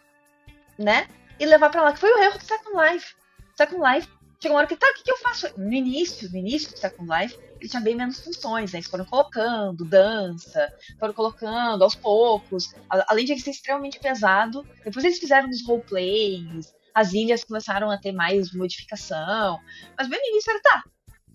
[0.78, 1.08] né,
[1.42, 3.16] e levar para lá, que foi o erro do Second Life.
[3.58, 4.08] Second Life,
[4.40, 5.52] chegou uma hora que, tá, o que, que eu faço?
[5.58, 8.78] No início, no início do Second Life, ele tinha bem menos funções, né?
[8.78, 12.76] Eles foram colocando dança, foram colocando aos poucos,
[13.08, 14.64] além de ele ser extremamente pesado.
[14.86, 19.60] Depois eles fizeram os roleplays, as ilhas começaram a ter mais modificação.
[19.98, 20.84] Mas bem no início era, tá,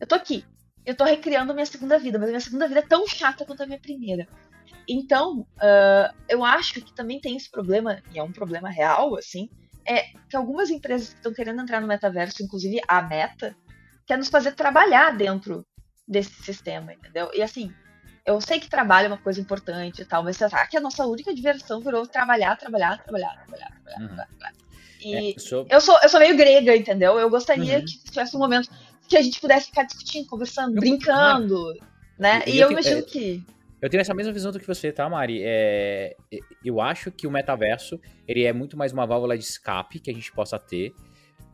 [0.01, 0.45] eu tô aqui,
[0.85, 3.67] eu tô recriando minha segunda vida, mas minha segunda vida é tão chata quanto a
[3.67, 4.29] minha primeira.
[4.89, 9.51] Então, uh, eu acho que também tem esse problema, e é um problema real, assim,
[9.87, 13.57] é que algumas empresas que estão querendo entrar no metaverso, inclusive a Meta,
[14.07, 15.65] quer nos fazer trabalhar dentro
[16.07, 17.31] desse sistema, entendeu?
[17.35, 17.73] E assim,
[18.25, 21.07] eu sei que trabalho é uma coisa importante e tal, mas será que a nossa
[21.07, 24.17] única diversão virou trabalhar, trabalhar, trabalhar, trabalhar, trabalhar, uhum.
[24.17, 24.55] trabalhar,
[25.01, 25.67] E é, sou...
[25.71, 27.19] eu, sou, eu sou meio grega, entendeu?
[27.19, 27.85] Eu gostaria uhum.
[27.85, 28.69] que tivesse um momento
[29.09, 31.75] que a gente pudesse ficar discutindo, conversando, eu, brincando,
[32.19, 32.43] né?
[32.47, 33.03] E eu, eu imagino é...
[33.03, 33.45] que
[33.87, 35.43] Eu tenho essa mesma visão do que você, tá, Mari?
[35.45, 36.17] É,
[36.65, 40.13] eu acho que o metaverso ele é muito mais uma válvula de escape que a
[40.13, 40.93] gente possa ter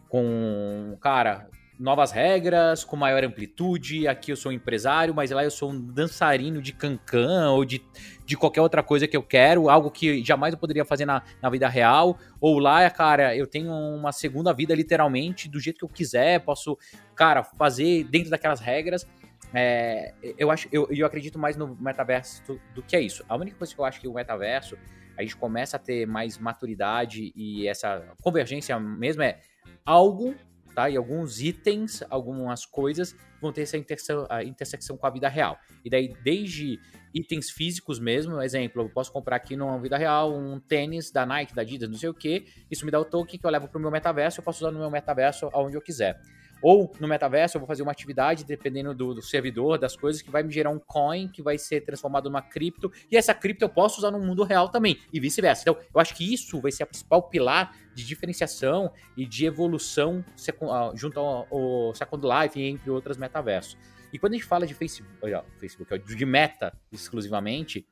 [0.09, 1.47] com, cara,
[1.79, 4.09] novas regras, com maior amplitude.
[4.09, 7.85] Aqui eu sou um empresário, mas lá eu sou um dançarino de cancan ou de,
[8.25, 11.51] de qualquer outra coisa que eu quero, algo que jamais eu poderia fazer na, na
[11.51, 12.19] vida real.
[12.41, 16.79] Ou lá, cara, eu tenho uma segunda vida, literalmente, do jeito que eu quiser, posso,
[17.15, 19.07] cara, fazer dentro daquelas regras.
[19.55, 22.43] É, eu acho, eu, eu acredito mais no metaverso
[22.75, 23.25] do, que é isso.
[23.29, 24.77] A única coisa que eu acho que o metaverso
[25.17, 29.41] a gente começa a ter mais maturidade e essa convergência mesmo é
[29.85, 30.35] algo,
[30.75, 30.89] tá?
[30.89, 35.59] E alguns itens, algumas coisas vão ter essa intersecção, a intersecção com a vida real.
[35.85, 36.81] E daí, desde
[37.13, 41.55] itens físicos mesmo, exemplo, eu posso comprar aqui numa vida real um tênis da Nike,
[41.55, 43.79] da Adidas, não sei o que, isso me dá o token que eu levo para
[43.79, 46.19] o meu metaverso, eu posso usar no meu metaverso aonde eu quiser.
[46.63, 50.31] Ou no metaverso eu vou fazer uma atividade, dependendo do, do, servidor, das coisas, que
[50.31, 52.91] vai me gerar um coin que vai ser transformado numa cripto.
[53.11, 55.63] E essa cripto eu posso usar no mundo real também, e vice-versa.
[55.63, 60.25] Então, eu acho que isso vai ser a principal pilar de diferenciação e de evolução
[60.71, 63.77] ah, junto ao, ao Second Life entre outras metaversos.
[64.13, 67.87] E quando a gente fala de Facebook, olha, Facebook de meta exclusivamente,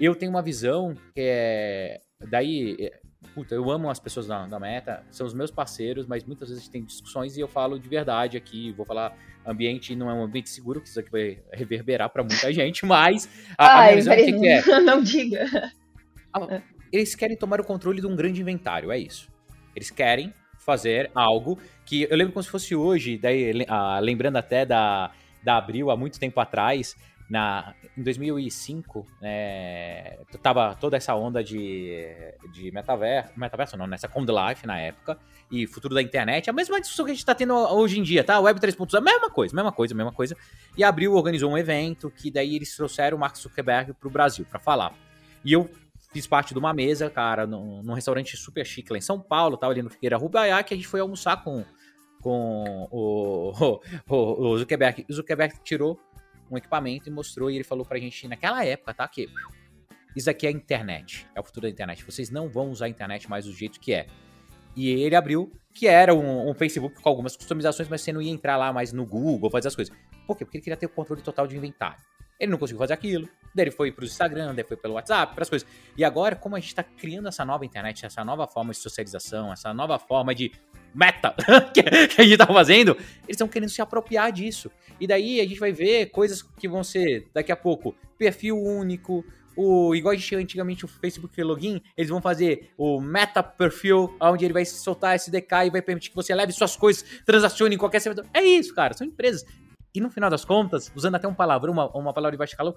[0.00, 2.00] eu tenho uma visão que é.
[2.28, 2.90] Daí,
[3.34, 6.62] puta, eu amo as pessoas da, da, Meta, são os meus parceiros, mas muitas vezes
[6.62, 9.16] a gente tem discussões e eu falo de verdade aqui, vou falar
[9.46, 13.28] ambiente não é um ambiente seguro, que isso aqui vai reverberar para muita gente, mas
[13.56, 14.62] a, Ai, a visão é que, que é.
[14.80, 15.72] Não diga.
[16.92, 19.28] Eles querem tomar o controle de um grande inventário, é isso.
[19.74, 24.64] Eles querem fazer algo que eu lembro como se fosse hoje, daí ah, lembrando até
[24.64, 25.10] da
[25.42, 26.96] da Abril há muito tempo atrás,
[27.28, 32.04] na, em 2005, é, tava toda essa onda de,
[32.52, 35.18] de metaverso, metaverso não, nessa Second Life na época,
[35.50, 38.24] e futuro da internet, a mesma discussão que a gente tá tendo hoje em dia,
[38.24, 38.40] tá?
[38.40, 40.36] Web 3.0, a mesma coisa, mesma coisa, mesma coisa.
[40.76, 44.46] E a Abril organizou um evento que daí eles trouxeram o Mark Zuckerberg pro Brasil
[44.48, 44.94] para falar.
[45.44, 45.70] E eu
[46.12, 49.56] fiz parte de uma mesa, cara, num, num, restaurante super chique lá em São Paulo,
[49.56, 51.64] tava ali no Figueira Rubaiá, que a gente foi almoçar com,
[52.20, 55.04] com o, o, o Zuckerberg.
[55.08, 55.98] O Zuckerberg tirou
[56.52, 59.08] um equipamento e mostrou, e ele falou pra gente naquela época, tá?
[59.08, 59.28] Que
[60.14, 62.04] isso aqui é a internet, é o futuro da internet.
[62.04, 64.06] Vocês não vão usar a internet mais do jeito que é.
[64.76, 68.30] E ele abriu, que era um, um, Facebook com algumas customizações, mas você não ia
[68.30, 69.94] entrar lá mais no Google, fazer as coisas.
[70.26, 70.44] Por quê?
[70.44, 72.02] Porque ele queria ter o controle total de inventário.
[72.38, 75.42] Ele não conseguiu fazer aquilo, daí ele foi pro Instagram, daí foi pelo WhatsApp, para
[75.42, 75.68] as coisas.
[75.96, 79.52] E agora, como a gente está criando essa nova internet, essa nova forma de socialização,
[79.52, 80.52] essa nova forma de
[80.94, 81.34] meta
[81.72, 81.80] que
[82.20, 84.70] a gente tá fazendo, eles estão querendo se apropriar disso.
[85.00, 89.24] E daí a gente vai ver coisas que vão ser, daqui a pouco, perfil único,
[89.56, 94.16] o igual a gente tinha antigamente o Facebook Login, eles vão fazer o meta perfil,
[94.20, 97.78] onde ele vai soltar SDK e vai permitir que você leve suas coisas, transacione em
[97.78, 98.26] qualquer servidor.
[98.32, 99.44] É isso, cara, são empresas
[99.94, 102.74] e no final das contas, usando até um palavrão, uma, uma palavra de baixo calão,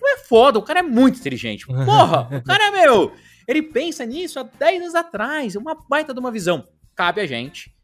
[0.00, 1.66] não é foda, o cara é muito inteligente.
[1.66, 3.12] Porra, o cara é meu.
[3.48, 6.68] Ele pensa nisso há 10 anos atrás, uma baita de uma visão.
[6.94, 7.74] Cabe a gente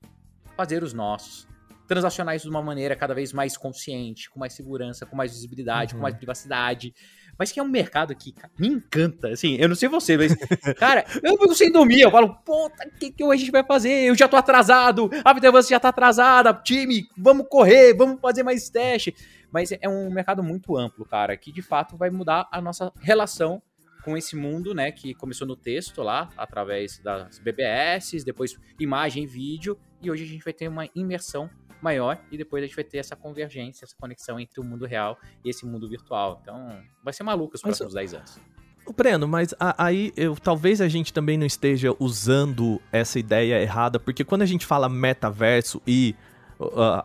[0.56, 1.46] fazer os nossos,
[1.86, 5.94] transacionar isso de uma maneira cada vez mais consciente, com mais segurança, com mais visibilidade,
[5.94, 6.00] uhum.
[6.00, 6.94] com mais privacidade,
[7.38, 9.28] mas que é um mercado que cara, me encanta.
[9.28, 10.34] Assim, eu não sei você, mas,
[10.76, 12.00] cara, eu fico sem dormir.
[12.00, 14.09] Eu falo, puta, o que, que a gente vai fazer?
[14.09, 18.68] Eu já tô atrasado, a Vitavança já tá atrasada, time, vamos correr, vamos fazer mais
[18.68, 19.14] teste.
[19.50, 23.62] Mas é um mercado muito amplo, cara, que de fato vai mudar a nossa relação
[24.05, 29.26] com esse mundo, né, que começou no texto lá, através das BBS, depois imagem e
[29.26, 32.84] vídeo, e hoje a gente vai ter uma imersão maior e depois a gente vai
[32.84, 36.40] ter essa convergência, essa conexão entre o mundo real e esse mundo virtual.
[36.42, 38.40] Então, vai ser maluco os próximos mas, 10 anos.
[38.86, 44.01] O Breno, mas aí eu, talvez a gente também não esteja usando essa ideia errada,
[44.01, 46.16] porque quando a gente fala metaverso e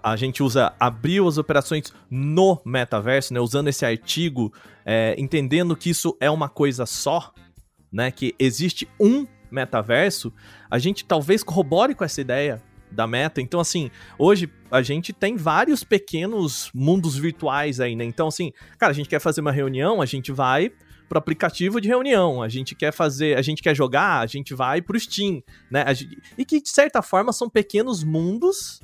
[0.01, 4.51] a gente usa abriu as operações no metaverso, né, usando esse artigo,
[4.85, 7.31] é, entendendo que isso é uma coisa só,
[7.91, 10.33] né, que existe um metaverso,
[10.69, 13.41] a gente talvez corrobore com essa ideia da meta.
[13.41, 18.03] Então, assim, hoje a gente tem vários pequenos mundos virtuais aí, né?
[18.03, 20.71] Então, assim, cara, a gente quer fazer uma reunião, a gente vai
[21.09, 24.81] pro aplicativo de reunião, a gente quer fazer, a gente quer jogar, a gente vai
[24.81, 25.93] pro Steam, né?
[25.93, 28.79] Gente, e que, de certa forma, são pequenos mundos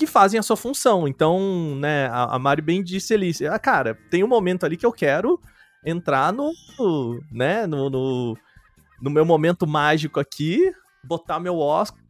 [0.00, 1.06] que fazem a sua função.
[1.06, 4.86] Então, né, a, a Mari bem disse ali, ah, cara, tem um momento ali que
[4.86, 5.38] eu quero
[5.84, 6.52] entrar no,
[7.30, 8.38] né, no, no,
[9.02, 10.72] no meu momento mágico aqui,
[11.04, 11.58] botar meu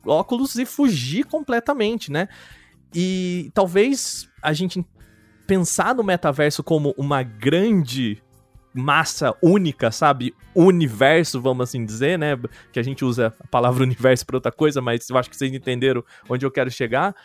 [0.06, 2.28] óculos e fugir completamente, né?
[2.94, 4.86] E talvez a gente
[5.48, 8.22] pensar no metaverso como uma grande
[8.72, 10.32] massa única, sabe?
[10.54, 12.38] Universo, vamos assim dizer, né?
[12.72, 15.52] Que a gente usa a palavra universo para outra coisa, mas eu acho que vocês
[15.52, 17.16] entenderam onde eu quero chegar.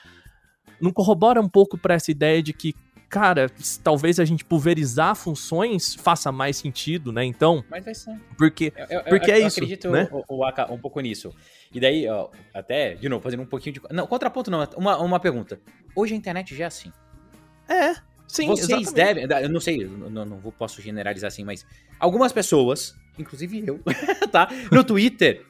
[0.80, 2.76] Não corrobora um pouco para essa ideia de que
[3.10, 3.50] cara,
[3.84, 7.24] talvez a gente pulverizar funções faça mais sentido, né?
[7.24, 7.64] Então.
[7.70, 8.20] Mas vai ser.
[8.38, 9.60] Porque, eu, eu, porque eu, é isso.
[9.60, 10.10] Eu acredito né?
[10.12, 11.34] o, o Aka um pouco nisso.
[11.74, 13.82] E daí, ó, até, de novo, fazendo um pouquinho de.
[13.92, 15.60] Não, contraponto não, uma, uma pergunta.
[15.96, 16.92] Hoje a internet já é assim.
[17.70, 17.96] É.
[18.28, 18.94] Sim, Vocês exatamente.
[18.94, 21.64] devem, eu não sei, não, não posso generalizar assim, mas
[22.00, 23.80] algumas pessoas, inclusive eu,
[24.32, 24.50] tá?
[24.72, 25.46] No Twitter,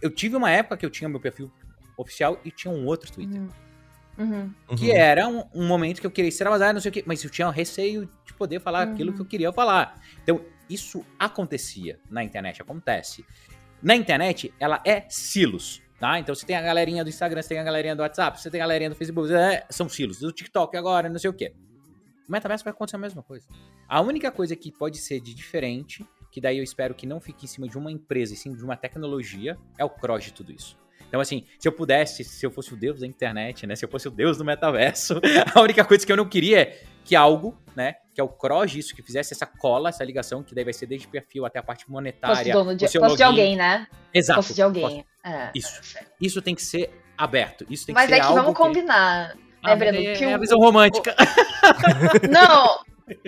[0.00, 1.52] eu tive uma época que eu tinha meu perfil
[1.98, 3.40] oficial e tinha um outro Twitter.
[3.40, 3.48] Uhum.
[4.22, 4.76] Uhum.
[4.76, 4.96] Que uhum.
[4.96, 7.50] era um, um, momento que eu queria extravasar, não sei o quê, mas eu tinha
[7.50, 8.92] receio de poder falar uhum.
[8.92, 10.00] aquilo que eu queria falar.
[10.22, 13.24] Então, isso acontecia na internet, acontece.
[13.82, 16.18] Na internet, ela é silos, tá?
[16.18, 18.60] Então, você tem a galerinha do Instagram, você tem a galerinha do WhatsApp, você tem
[18.60, 20.20] a galerinha do Facebook, é, são silos.
[20.20, 21.54] Do TikTok agora, não sei o quê.
[22.28, 23.46] O metaverso vai acontecer a mesma coisa.
[23.88, 27.44] A única coisa que pode ser de diferente, que daí eu espero que não fique
[27.44, 30.52] em cima de uma empresa, e sim de uma tecnologia, é o cross de tudo
[30.52, 30.81] isso.
[31.12, 33.76] Então, assim, se eu pudesse, se eu fosse o deus da internet, né?
[33.76, 35.20] Se eu fosse o deus do metaverso,
[35.54, 37.96] a única coisa que eu não queria é que algo, né?
[38.14, 40.86] Que é o cross isso, que fizesse essa cola, essa ligação, que daí vai ser
[40.86, 42.36] desde perfil até a parte monetária.
[42.36, 43.86] Fosse, dono de, fosse de alguém, né?
[44.14, 44.42] Exato.
[44.42, 45.04] Fosse de alguém.
[45.22, 45.98] É, isso.
[45.98, 46.88] É isso tem que ser
[47.18, 47.66] aberto.
[47.68, 49.98] Isso tem Mas que ser é que vamos combinar, né, ah, Breno?
[49.98, 51.14] É, que é a visão romântica.
[51.14, 52.24] O...
[52.32, 52.80] não,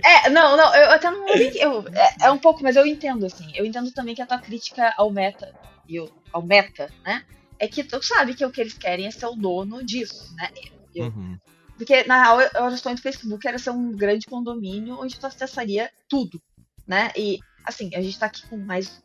[0.03, 1.29] é, não, não, eu até não.
[1.29, 3.53] Eu, é, é, um pouco, mas eu entendo, assim.
[3.55, 5.53] Eu entendo também que a tua crítica ao meta,
[5.87, 7.23] e ao meta, né?
[7.59, 10.51] É que tu sabe que o que eles querem é ser o dono disso, né?
[10.95, 11.39] Eu, uhum.
[11.77, 15.91] Porque, na real, eu estou no Facebook era ser um grande condomínio onde tu acessaria
[16.09, 16.41] tudo,
[16.87, 17.11] né?
[17.17, 19.03] E, assim, a gente está aqui com mais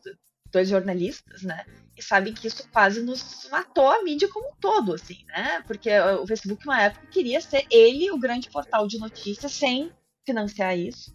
[0.52, 1.64] dois jornalistas, né?
[1.96, 5.62] E sabe que isso quase nos matou a mídia como um todo, assim, né?
[5.66, 9.92] Porque o Facebook, uma época, queria ser ele o grande portal de notícias sem
[10.24, 11.12] financiar isso.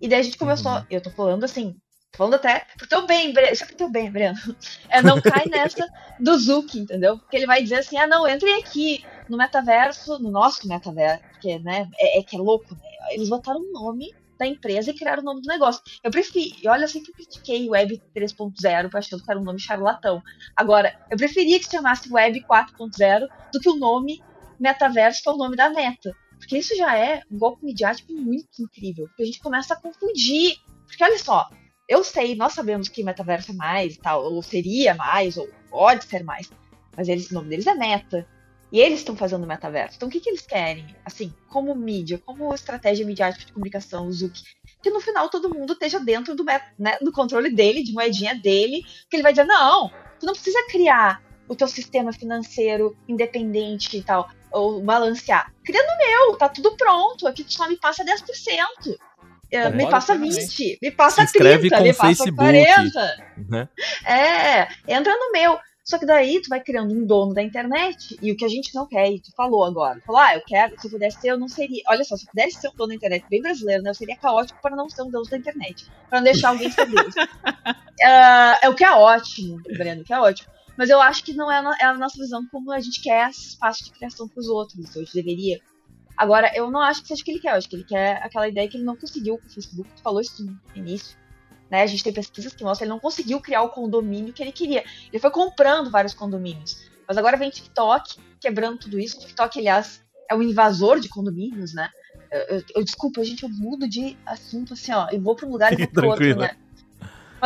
[0.00, 0.86] E daí a gente começou, uhum.
[0.90, 1.76] eu tô falando assim,
[2.16, 3.52] falando até pro teu bem, Breno.
[3.52, 4.38] Isso é pro teu bem, Breno.
[4.88, 5.86] É, não cai nessa
[6.18, 7.18] do Zuki, entendeu?
[7.18, 11.58] Porque ele vai dizer assim: ah, não, entrem aqui no metaverso, no nosso metaverso, porque,
[11.58, 12.80] né, é, é que é louco, né?
[13.10, 15.82] Eles botaram o nome da empresa e criaram o nome do negócio.
[16.02, 20.22] Eu preferi, e olha, eu sempre critiquei Web 3.0 achando que era um nome charlatão.
[20.54, 24.22] Agora, eu preferia que se chamasse Web 4.0 do que o nome
[24.58, 26.14] metaverso, que é o nome da meta.
[26.38, 29.06] Porque isso já é um golpe midiático muito incrível.
[29.08, 30.56] Porque a gente começa a confundir.
[30.86, 31.48] Porque olha só,
[31.88, 36.24] eu sei, nós sabemos que metaverso é mais tal, ou seria mais, ou pode ser
[36.24, 36.50] mais.
[36.96, 38.26] Mas eles, o nome deles é meta.
[38.72, 39.96] E eles estão fazendo metaverso.
[39.96, 40.86] Então o que, que eles querem?
[41.04, 44.42] Assim, como mídia, como estratégia midiática de comunicação, o Zuki,
[44.82, 46.44] que no final todo mundo esteja dentro do,
[46.78, 50.66] né, do controle dele, de moedinha dele, que ele vai dizer, não, tu não precisa
[50.68, 55.52] criar o teu sistema financeiro independente e tal, ou balancear.
[55.64, 58.96] Cria no meu, tá tudo pronto, aqui tu só me passa 10%.
[59.50, 63.16] É, me passa 20, me passa 30, me passa Facebook, 40.
[63.48, 63.68] Né?
[64.04, 65.58] É, entra no meu.
[65.86, 68.74] Só que daí tu vai criando um dono da internet e o que a gente
[68.74, 70.00] não quer, e tu falou agora.
[70.04, 71.80] Falou, ah, eu quero, se eu pudesse ser, eu não seria.
[71.88, 74.16] Olha só, se eu pudesse ser um dono da internet bem brasileiro, né, eu seria
[74.16, 75.86] caótico para não ser um deus da internet.
[76.10, 77.14] Para não deixar alguém ser deus.
[77.14, 80.50] uh, é o que é ótimo, Breno, que é ótimo.
[80.76, 83.30] Mas eu acho que não é a, é a nossa visão como a gente quer
[83.30, 84.96] esse espaço de criação para os outros.
[84.96, 85.60] Hoje deveria
[86.16, 88.22] Agora, eu não acho que seja o que ele quer, eu acho que ele quer
[88.22, 91.16] aquela ideia que ele não conseguiu com o Facebook, tu falou isso no início.
[91.70, 91.82] Né?
[91.82, 94.52] A gente tem pesquisas que mostram que ele não conseguiu criar o condomínio que ele
[94.52, 94.84] queria.
[95.12, 96.88] Ele foi comprando vários condomínios.
[97.06, 99.16] Mas agora vem TikTok quebrando tudo isso.
[99.16, 101.90] O TikTok, aliás, é um invasor de condomínios, né?
[102.30, 105.52] Eu, eu, eu desculpa, gente, eu mudo de assunto assim, ó, e vou para um
[105.52, 106.56] lugar e vou para outro, né?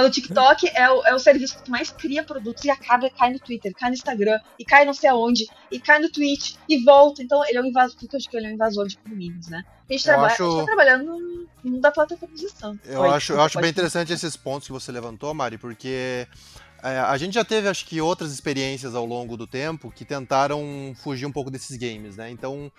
[0.01, 3.31] Mas o TikTok é o, é o serviço que mais cria produtos e acaba, cai
[3.31, 6.83] no Twitter, cai no Instagram, e cai não sei aonde, e cai no Twitch, e
[6.83, 7.23] volta.
[7.23, 9.49] Então ele é um invasor, porque eu acho que ele é um invasor de condomínios,
[9.49, 9.63] né?
[9.89, 10.43] A gente, trabalha, acho...
[10.43, 12.79] a gente tá trabalhando no mundo da plataformização.
[12.87, 16.27] Eu Oi, acho, eu acho bem interessante esses pontos que você levantou, Mari, porque
[16.83, 20.95] é, a gente já teve, acho que, outras experiências ao longo do tempo que tentaram
[20.97, 22.31] fugir um pouco desses games, né?
[22.31, 22.73] Então,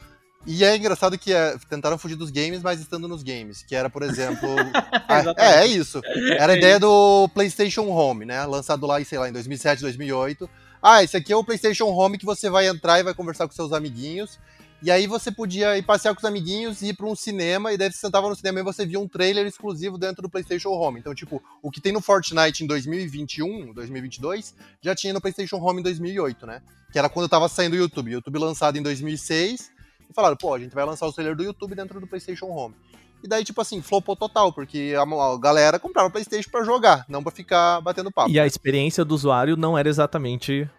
[0.45, 3.63] e é engraçado que é, tentaram fugir dos games, mas estando nos games.
[3.63, 4.49] Que era, por exemplo.
[5.07, 6.01] a, é, é isso.
[6.37, 8.43] Era a ideia do PlayStation Home, né?
[8.45, 10.49] Lançado lá, sei lá, em 2007, 2008.
[10.81, 13.53] Ah, esse aqui é o PlayStation Home que você vai entrar e vai conversar com
[13.53, 14.39] seus amiguinhos.
[14.81, 17.91] E aí você podia ir passear com os amiguinhos, ir para um cinema, e daí
[17.91, 20.99] você sentava no cinema e você via um trailer exclusivo dentro do PlayStation Home.
[20.99, 25.81] Então, tipo, o que tem no Fortnite em 2021, 2022, já tinha no PlayStation Home
[25.81, 26.63] em 2008, né?
[26.91, 28.09] Que era quando tava saindo o YouTube.
[28.09, 29.69] O YouTube lançado em 2006
[30.11, 32.75] e falaram, pô, a gente vai lançar o trailer do YouTube dentro do PlayStation Home.
[33.23, 37.23] E daí, tipo assim, flopou total, porque a, galera comprava o PlayStation para jogar, não
[37.23, 38.31] para ficar batendo papo.
[38.31, 40.69] E a experiência do usuário não era exatamente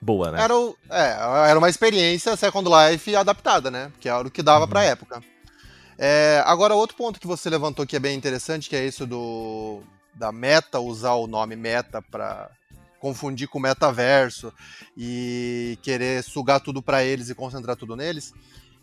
[0.00, 0.42] boa, né?
[0.42, 1.16] Era, o, é,
[1.50, 3.92] era uma experiência Second Life adaptada, né?
[4.00, 4.70] Que era o que dava uhum.
[4.70, 5.22] pra época.
[5.98, 9.82] É, agora, outro ponto que você levantou que é bem interessante, que é isso do
[10.14, 12.50] da Meta usar o nome Meta para
[12.98, 14.52] confundir com o metaverso
[14.96, 18.32] e querer sugar tudo para eles e concentrar tudo neles.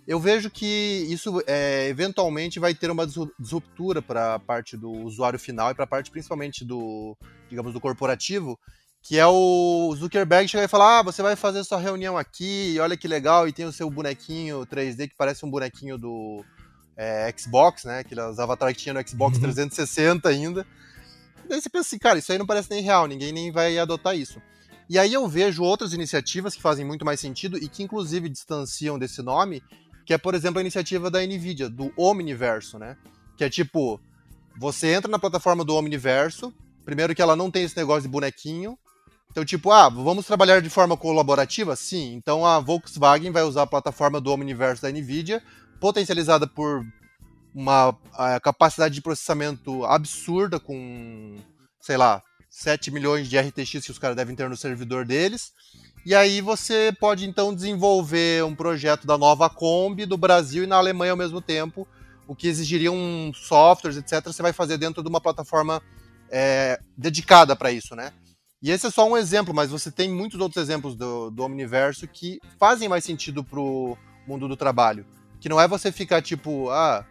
[0.08, 3.08] Eu vejo que isso é, eventualmente vai ter uma
[3.40, 7.18] disruptura para a parte do usuário final e para a parte principalmente do,
[7.50, 8.60] digamos, do corporativo,
[9.02, 12.98] que é o Zuckerberg chegar e falar: ah, você vai fazer sua reunião aqui, olha
[12.98, 16.44] que legal, e tem o seu bonequinho 3D que parece um bonequinho do
[16.98, 18.00] é, Xbox, né?
[18.00, 19.44] Aqueles avatares que tinha no Xbox uhum.
[19.44, 20.68] 360 ainda.
[21.48, 24.16] Daí você pensa assim, cara, isso aí não parece nem real, ninguém nem vai adotar
[24.16, 24.42] isso.
[24.90, 29.00] E aí eu vejo outras iniciativas que fazem muito mais sentido e que inclusive distanciam
[29.00, 29.64] desse nome,
[30.06, 32.98] que é, por exemplo, a iniciativa da Nvidia, do Omniverso, né?
[33.38, 34.00] Que é tipo,
[34.58, 36.54] você entra na plataforma do Omniverso,
[36.86, 38.78] primeiro que ela não tem esse negócio de bonequinho,
[39.34, 41.76] então, tipo, ah, vamos trabalhar de forma colaborativa?
[41.76, 42.14] Sim.
[42.14, 45.42] Então a Volkswagen vai usar a plataforma do Omniverse da NVIDIA,
[45.80, 46.86] potencializada por
[47.54, 47.98] uma
[48.44, 51.36] capacidade de processamento absurda, com,
[51.82, 52.22] sei lá,
[52.54, 55.52] 7 milhões de RTX que os caras devem ter no servidor deles.
[56.06, 60.76] E aí você pode então desenvolver um projeto da nova Kombi do Brasil e na
[60.76, 61.88] Alemanha ao mesmo tempo,
[62.28, 64.24] o que exigiria um softwares, etc.
[64.26, 65.82] Você vai fazer dentro de uma plataforma
[66.30, 68.14] é, dedicada para isso, né?
[68.62, 72.08] E esse é só um exemplo, mas você tem muitos outros exemplos do, do Omniverso
[72.08, 73.98] que fazem mais sentido pro
[74.28, 75.08] mundo do trabalho.
[75.42, 77.04] Que não é você ficar tipo, ah.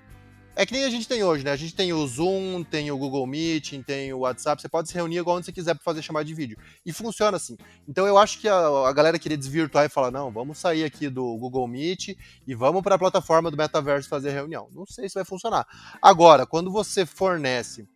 [0.55, 1.51] É que nem a gente tem hoje, né?
[1.51, 4.61] A gente tem o Zoom, tem o Google Meet, tem o WhatsApp.
[4.61, 6.59] Você pode se reunir igual onde você quiser para fazer chamada de vídeo.
[6.85, 7.57] E funciona assim.
[7.89, 11.09] Então eu acho que a, a galera queria desvirtuar e falar: não, vamos sair aqui
[11.09, 14.69] do Google Meet e vamos para a plataforma do Metaverso fazer reunião.
[14.73, 15.67] Não sei se vai funcionar.
[16.03, 17.89] Agora, quando você fornece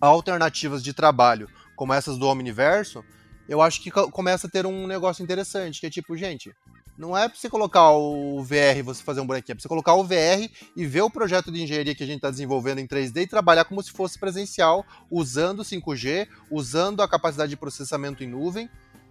[0.00, 3.04] alternativas de trabalho como essas do Omniverso,
[3.48, 6.52] eu acho que começa a ter um negócio interessante, que é tipo, gente,
[6.98, 9.68] não é pra você colocar o VR e você fazer um bonequinho, é pra você
[9.68, 12.86] colocar o VR e ver o projeto de engenharia que a gente está desenvolvendo em
[12.86, 18.28] 3D e trabalhar como se fosse presencial, usando 5G, usando a capacidade de processamento em
[18.28, 18.70] nuvem.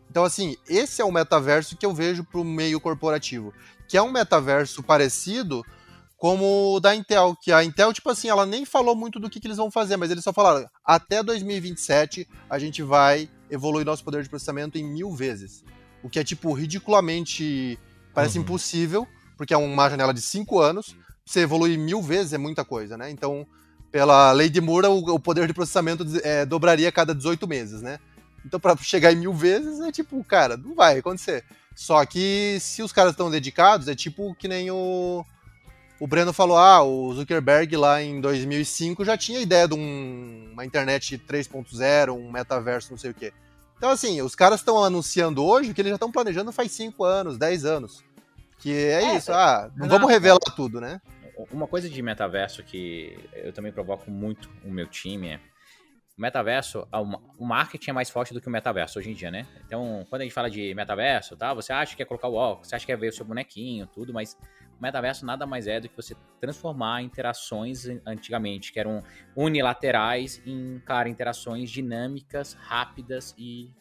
[0.10, 3.54] Então, assim, esse é o metaverso que eu vejo pro meio corporativo,
[3.88, 5.64] que é um metaverso parecido
[6.18, 9.40] como o da Intel, que a Intel, tipo assim, ela nem falou muito do que,
[9.40, 14.04] que eles vão fazer, mas eles só falaram, até 2027 a gente vai evoluir nosso
[14.04, 15.64] poder de processamento em mil vezes.
[16.06, 17.80] O que é, tipo, ridiculamente,
[18.14, 18.44] parece uhum.
[18.44, 20.96] impossível, porque é uma janela de cinco anos,
[21.26, 23.10] você evoluir mil vezes é muita coisa, né?
[23.10, 23.48] Então,
[23.92, 27.82] pela lei de Moore, o, o poder de processamento é, dobraria a cada 18 meses,
[27.82, 27.98] né?
[28.46, 31.44] Então, para chegar em mil vezes, é tipo, cara, não vai acontecer.
[31.76, 35.26] Só que se os caras estão dedicados, é tipo que nem o,
[36.00, 40.64] o Breno falou: ah, o Zuckerberg lá em 2005 já tinha ideia de um, uma
[40.64, 43.34] internet 3.0, um metaverso, não sei o quê.
[43.78, 47.38] Então, assim, os caras estão anunciando hoje que eles já estão planejando faz 5 anos,
[47.38, 48.04] 10 anos.
[48.60, 51.02] Que é, é isso, ah, não, vamos revelar tudo, né?
[51.52, 55.40] Uma coisa de metaverso que eu também provoco muito o meu time é
[56.18, 56.88] o metaverso,
[57.38, 59.46] o marketing é mais forte do que o metaverso hoje em dia, né?
[59.66, 61.54] Então, quando a gente fala de metaverso, tá?
[61.54, 63.86] Você acha que é colocar o óculos, você acha que é ver o seu bonequinho,
[63.86, 64.38] tudo, mas
[64.80, 69.04] o metaverso nada mais é do que você transformar interações antigamente, que eram
[69.36, 73.72] unilaterais, em, cara, interações dinâmicas, rápidas e,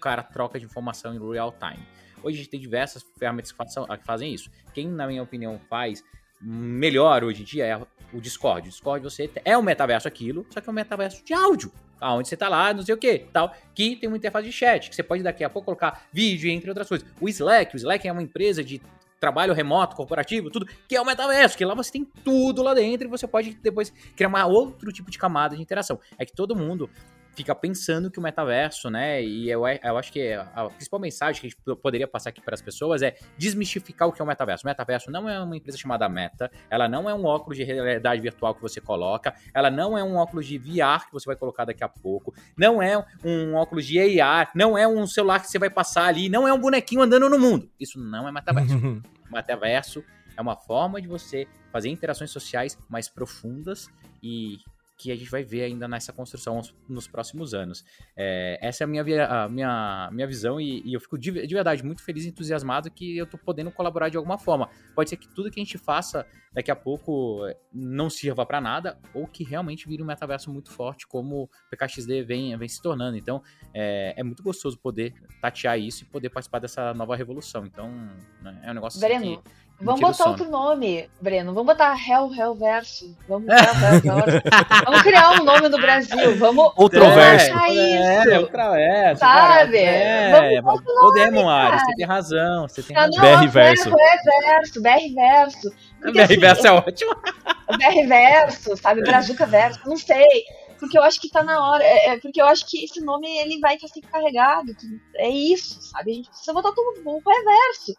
[0.00, 1.86] cara, troca de informação em real time.
[2.22, 4.50] Hoje a gente tem diversas ferramentas que fazem isso.
[4.72, 6.04] Quem, na minha opinião, faz
[6.40, 7.76] melhor hoje em dia é
[8.12, 8.68] o Discord.
[8.68, 11.72] O Discord você é um metaverso aquilo, só que é um metaverso de áudio.
[12.00, 14.90] Aonde você tá lá, não sei o que, tal, que tem uma interface de chat,
[14.90, 17.06] que você pode daqui a pouco colocar vídeo, entre outras coisas.
[17.20, 18.82] O Slack, o Slack é uma empresa de
[19.22, 23.06] trabalho remoto, corporativo, tudo, que é o metaverso, que lá você tem tudo lá dentro
[23.06, 26.00] e você pode depois criar uma outro tipo de camada de interação.
[26.18, 26.90] É que todo mundo
[27.34, 29.22] fica pensando que o metaverso, né?
[29.22, 32.54] E eu, eu acho que a principal mensagem que a gente poderia passar aqui para
[32.54, 34.64] as pessoas é desmistificar o que é o metaverso.
[34.64, 38.20] O metaverso não é uma empresa chamada Meta, ela não é um óculos de realidade
[38.20, 41.64] virtual que você coloca, ela não é um óculos de VR que você vai colocar
[41.64, 45.58] daqui a pouco, não é um óculos de AR, não é um celular que você
[45.58, 47.70] vai passar ali, não é um bonequinho andando no mundo.
[47.80, 48.76] Isso não é metaverso.
[48.76, 49.02] o
[49.32, 50.04] metaverso
[50.36, 53.88] é uma forma de você fazer interações sociais mais profundas
[54.22, 54.58] e
[55.02, 57.84] que a gente vai ver ainda nessa construção nos próximos anos.
[58.16, 61.54] É, essa é a minha, a minha, minha visão e, e eu fico de, de,
[61.54, 64.70] verdade muito feliz e entusiasmado que eu estou podendo colaborar de alguma forma.
[64.94, 67.40] Pode ser que tudo que a gente faça daqui a pouco
[67.72, 72.22] não sirva para nada ou que realmente vire um metaverso muito forte como o PKXD
[72.22, 73.16] vem, vem se tornando.
[73.16, 73.42] Então
[73.74, 77.66] é, é muito gostoso poder tatear isso e poder participar dessa nova revolução.
[77.66, 77.90] Então
[78.40, 79.50] né, é um negócio Breno, que
[79.80, 81.52] Vamos botar outro nome, Breno.
[81.52, 83.16] Vamos botar Hell, Hell Verso.
[83.28, 83.58] Vamos, Hell,
[84.04, 84.42] Hell,
[84.84, 86.36] Vamos criar um nome no Brasil.
[86.36, 86.72] Vamos.
[86.76, 87.50] Outro verso.
[87.50, 89.20] É, outra verso.
[89.20, 89.78] Sabe?
[89.78, 92.68] É, Vamos o Demon Ares, você tem razão.
[92.68, 93.20] Você tem razão.
[93.20, 93.90] BR Verso.
[93.90, 93.96] BR
[94.46, 95.74] Verso, BR Verso.
[96.12, 97.16] BR assim, Verso é ótimo.
[97.68, 99.02] BR Verso, sabe?
[99.02, 99.80] Brazuca Verso.
[99.86, 100.44] Não sei
[100.82, 103.28] porque eu acho que tá na hora, é, é, porque eu acho que esse nome
[103.38, 104.72] ele vai estar sempre carregado,
[105.14, 106.10] é isso, sabe?
[106.10, 107.94] A gente precisa botar tudo no reverso.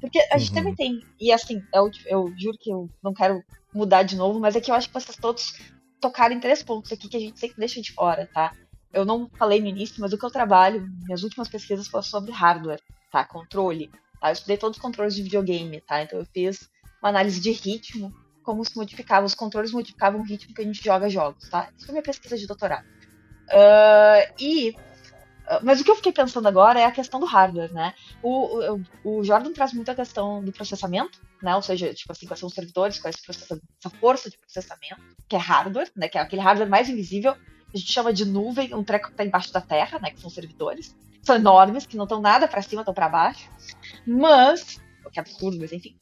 [0.00, 0.54] Porque a gente uhum.
[0.54, 3.42] também tem, e assim, eu, eu juro que eu não quero
[3.74, 5.54] mudar de novo, mas é que eu acho que vocês todos
[6.00, 8.52] tocaram em três pontos aqui que a gente sempre deixa de fora, tá?
[8.92, 12.32] Eu não falei no início, mas o que eu trabalho, minhas últimas pesquisas foram sobre
[12.32, 12.80] hardware,
[13.10, 13.24] tá?
[13.24, 13.90] Controle.
[14.20, 14.30] Tá?
[14.30, 16.02] Eu estudei todos os controles de videogame, tá?
[16.02, 16.70] Então eu fiz
[17.02, 20.82] uma análise de ritmo, como se modificava, os controles modificavam o ritmo que a gente
[20.82, 21.68] joga jogos, tá?
[21.76, 22.86] Isso foi minha pesquisa de doutorado.
[23.48, 24.74] Uh, e
[25.62, 27.94] mas o que eu fiquei pensando agora é a questão do hardware, né?
[28.22, 31.54] O, o, o Jordan traz muito a questão do processamento, né?
[31.54, 35.36] Ou seja, tipo assim, quais são os servidores, qual é essa força de processamento, que
[35.36, 36.08] é hardware, né?
[36.08, 39.24] Que é aquele hardware mais invisível, a gente chama de nuvem, um treco que está
[39.24, 40.10] embaixo da terra, né?
[40.10, 40.96] Que são servidores.
[41.22, 43.50] São enormes, que não estão nada para cima, estão para baixo.
[44.06, 45.96] Mas, o que é absurdo, mas enfim.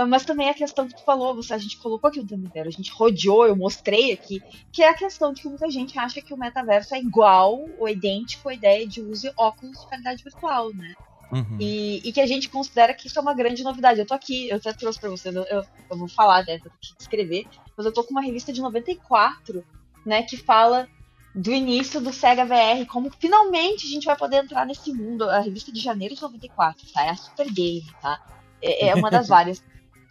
[0.00, 2.68] Ah, mas também a questão que tu falou, você, a gente colocou aqui tempo inteiro,
[2.68, 4.42] a gente rodeou, eu mostrei aqui,
[4.72, 7.86] que é a questão de que muita gente acha que o metaverso é igual ou
[7.86, 10.94] idêntico à ideia de use óculos de realidade virtual, né?
[11.30, 11.58] Uhum.
[11.60, 14.00] E, e, que a gente considera que isso é uma grande novidade.
[14.00, 16.72] Eu tô aqui, eu até trouxe pra vocês, eu, eu, eu vou falar, né, vou
[16.74, 17.46] aqui escrever,
[17.76, 19.62] mas eu tô com uma revista de 94,
[20.06, 20.88] né, que fala
[21.34, 25.28] do início do Sega VR, como finalmente a gente vai poder entrar nesse mundo.
[25.28, 27.04] A revista de janeiro de 94, tá?
[27.04, 28.18] É a Super Game, tá?
[28.62, 29.62] É, é uma das várias.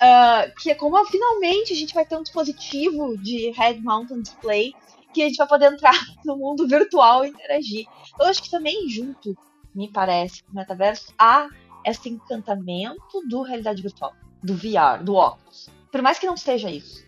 [0.02, 4.22] Uh, que é como ah, finalmente a gente vai ter um dispositivo de Head Mountain
[4.22, 4.74] Display
[5.14, 5.94] que a gente vai poder entrar
[6.24, 7.86] no mundo virtual e interagir.
[8.20, 9.38] Eu acho que também junto,
[9.76, 11.50] me parece, com o metaverso, há
[11.86, 15.70] esse encantamento do realidade virtual, do VR, do óculos.
[15.92, 17.06] Por mais que não seja isso,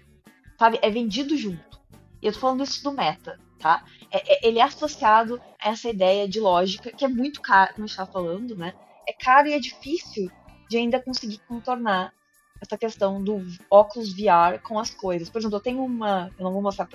[0.57, 0.79] sabe?
[0.81, 1.79] É vendido junto.
[2.21, 3.85] E eu tô falando isso do meta, tá?
[4.11, 7.85] É, é, ele é associado a essa ideia de lógica que é muito caro, como
[7.85, 8.73] a gente falando, né?
[9.07, 10.31] É caro e é difícil
[10.69, 12.13] de ainda conseguir contornar
[12.62, 15.30] essa questão do óculos VR com as coisas.
[15.30, 16.32] Por exemplo, eu tenho uma.
[16.38, 16.88] Eu não vou mostrar.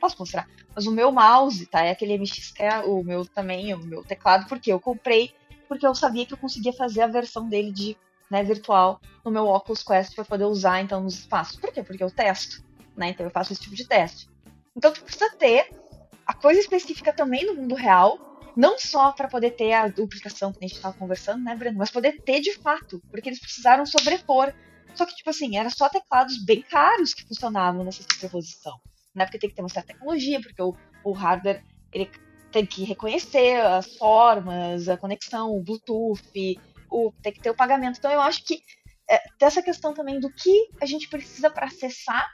[0.00, 0.48] Posso mostrar?
[0.74, 1.84] Mas o meu mouse, tá?
[1.84, 5.32] É aquele MX, é o meu também, o meu teclado, porque eu comprei,
[5.68, 7.96] porque eu sabia que eu conseguia fazer a versão dele de
[8.28, 11.56] né, virtual no meu Oculus Quest para poder usar então nos espaços.
[11.56, 11.84] Por quê?
[11.84, 12.64] Porque eu testo,
[12.96, 13.10] né?
[13.10, 14.28] Então eu faço esse tipo de teste.
[14.76, 15.70] Então tu precisa ter
[16.26, 20.58] a coisa específica também no mundo real, não só para poder ter a duplicação que
[20.58, 24.52] a gente estava conversando, né, Breno, mas poder ter de fato, porque eles precisaram sobrepor
[24.94, 28.78] só que, tipo assim, era só teclados bem caros que funcionavam nessa superposição.
[29.14, 29.24] Né?
[29.24, 30.74] Porque tem que ter uma certa tecnologia, porque o,
[31.04, 32.10] o hardware ele
[32.50, 37.98] tem que reconhecer as formas, a conexão, o Bluetooth, o, tem que ter o pagamento.
[37.98, 38.60] Então eu acho que
[39.10, 42.26] é, dessa questão também do que a gente precisa para acessar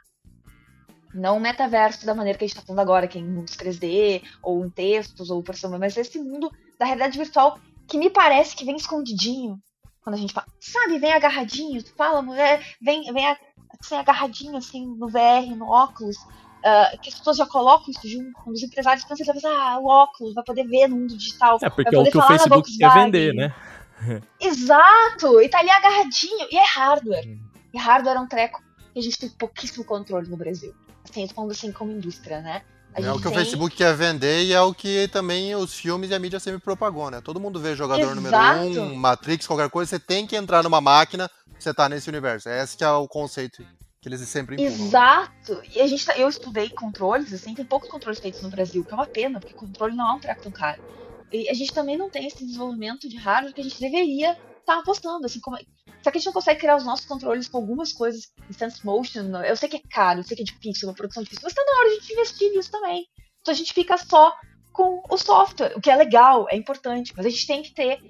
[1.13, 3.57] não o metaverso da maneira que a gente está falando agora, que é em mundos
[3.57, 7.59] 3D, ou em textos, ou por cima, mas esse mundo da realidade virtual
[7.89, 9.61] que me parece que vem escondidinho
[10.03, 13.27] quando a gente fala, sabe, vem agarradinho, tu fala, mulher, vem, vem
[13.79, 18.33] assim, agarradinho, assim, no VR, no óculos, uh, que as pessoas já colocam isso junto,
[18.33, 21.59] quando os empresários pensam, ah, o óculos, vai poder ver no mundo digital.
[21.63, 23.55] É, porque é o que o Facebook quer vender, né?
[24.41, 25.41] Exato!
[25.41, 27.27] E tá ali agarradinho, e é hardware.
[27.27, 27.41] Hum.
[27.73, 30.75] E hardware é um treco que a gente tem pouquíssimo controle no Brasil.
[31.09, 32.63] Assim, falando assim como indústria, né?
[32.95, 33.33] É o que tem...
[33.33, 36.61] o Facebook quer vender e é o que também os filmes e a mídia sempre
[36.61, 37.21] propagou, né?
[37.21, 38.15] Todo mundo vê jogador Exato.
[38.17, 42.09] número 1, um, Matrix, qualquer coisa, você tem que entrar numa máquina, você tá nesse
[42.09, 42.49] universo.
[42.49, 43.65] Esse que é o conceito
[44.01, 44.87] que eles sempre empurram.
[44.87, 45.63] Exato!
[45.75, 48.93] E a gente tá, eu estudei controles, assim, tem poucos controles feitos no Brasil, que
[48.93, 50.83] é uma pena, porque controle não é um treco tão caro.
[51.33, 54.37] E a gente também não tem esse desenvolvimento de hardware que a gente deveria
[54.75, 55.59] tá apostando, assim, como
[56.03, 59.37] só que a gente não consegue criar os nossos controles com algumas coisas Sense Motion.
[59.43, 61.63] Eu sei que é caro, eu sei que é difícil, uma produção difícil, mas tá
[61.65, 63.07] na hora de a gente investir nisso também.
[63.41, 64.35] Então a gente fica só
[64.73, 68.01] com o software, o que é legal, é importante, mas a gente tem que ter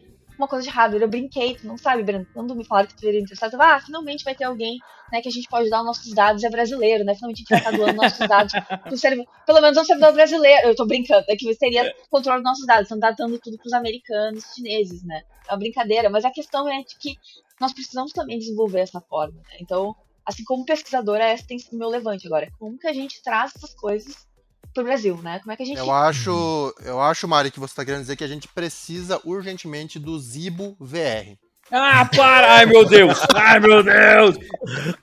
[0.41, 1.03] uma coisa de hardware.
[1.03, 3.81] Eu brinquei, tu não sabe, Breno, quando me falaram que tu seria interessado, eu, ah,
[3.81, 4.79] finalmente vai ter alguém
[5.13, 7.15] né, que a gente pode dar os nossos dados, é brasileiro, né?
[7.15, 8.53] Finalmente a gente vai estar doando nossos dados
[8.85, 10.69] pro servidor, pelo menos um servidor brasileiro.
[10.69, 14.45] Eu tô brincando, é que seria controle dos nossos dados, estão dando tudo pros americanos,
[14.55, 15.23] chineses, né?
[15.49, 17.17] É uma brincadeira, mas a questão é de que
[17.61, 19.37] nós precisamos também desenvolver essa forma.
[19.37, 19.59] Né?
[19.61, 22.51] Então, assim como pesquisadora, essa tem sido o meu levante agora.
[22.59, 24.27] Como que a gente traz essas coisas
[24.75, 25.39] pro Brasil, né?
[25.41, 25.79] Como é que a gente.
[25.79, 29.99] Eu acho, eu acho, Mari, que você está querendo dizer que a gente precisa urgentemente
[29.99, 31.37] do Zibo VR.
[31.73, 32.55] Ah, para!
[32.55, 33.19] Ai, meu Deus!
[33.35, 34.37] Ai, meu Deus!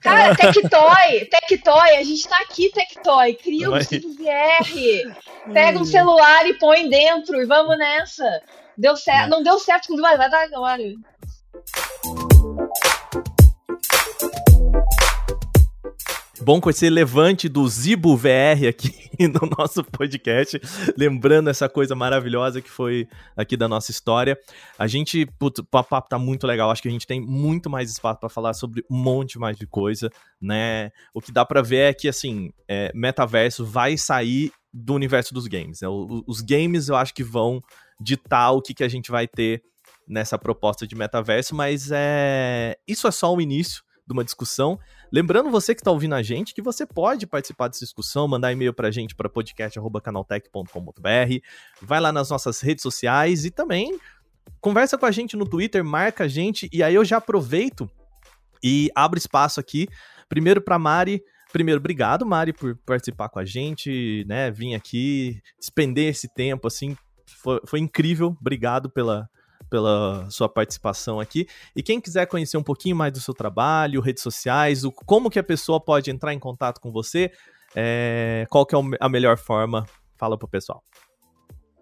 [0.02, 1.26] Cara, Tectoy!
[1.30, 1.95] Tectoy!
[1.95, 3.35] A gente tá aqui, Tectoy!
[3.35, 5.53] Cria um Zibo VR!
[5.53, 8.41] Pega um celular e põe dentro e vamos nessa!
[8.77, 9.30] Deu certo.
[9.30, 10.84] Não deu certo com vai dar agora.
[16.48, 20.57] Bom com esse levante do Zibo VR aqui no nosso podcast,
[20.98, 23.06] lembrando essa coisa maravilhosa que foi
[23.36, 24.40] aqui da nossa história.
[24.80, 27.91] A gente, putz, o papo tá muito legal, acho que a gente tem muito mais
[27.91, 30.10] espaço para falar sobre um monte mais de coisa,
[30.40, 30.90] né?
[31.14, 35.48] O que dá para ver é que, assim, é, metaverso vai sair do universo dos
[35.48, 35.82] games.
[35.82, 35.90] Né?
[35.90, 37.61] os games eu acho que vão
[37.99, 39.61] ditar o que, que a gente vai ter
[40.07, 44.79] nessa proposta de metaverso, mas é isso é só o início de uma discussão.
[45.11, 48.73] Lembrando você que está ouvindo a gente que você pode participar dessa discussão, mandar e-mail
[48.73, 51.41] para a gente para podcast@canaltech.com.br,
[51.81, 53.99] vai lá nas nossas redes sociais e também
[54.61, 57.89] conversa com a gente no Twitter, marca a gente e aí eu já aproveito
[58.63, 59.89] e abro espaço aqui
[60.29, 61.21] primeiro para Mari.
[61.51, 64.51] Primeiro, obrigado, Mari, por participar com a gente, né?
[64.51, 68.35] Vim aqui despender esse tempo, assim, foi, foi incrível.
[68.39, 69.29] Obrigado pela,
[69.69, 71.48] pela sua participação aqui.
[71.76, 75.39] E quem quiser conhecer um pouquinho mais do seu trabalho, redes sociais, o, como que
[75.39, 77.31] a pessoa pode entrar em contato com você,
[77.76, 79.85] é, qual que é a melhor forma?
[80.18, 80.84] Fala pro pessoal.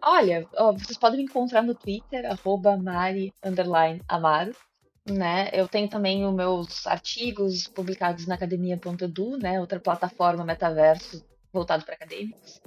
[0.01, 3.33] Olha, ó, vocês podem me encontrar no Twitter, arroba Mari
[4.07, 4.51] Amaro.
[5.07, 5.49] Né?
[5.53, 9.59] Eu tenho também os meus artigos publicados na academia.edu, né?
[9.59, 12.61] outra plataforma metaverso voltado para acadêmicos.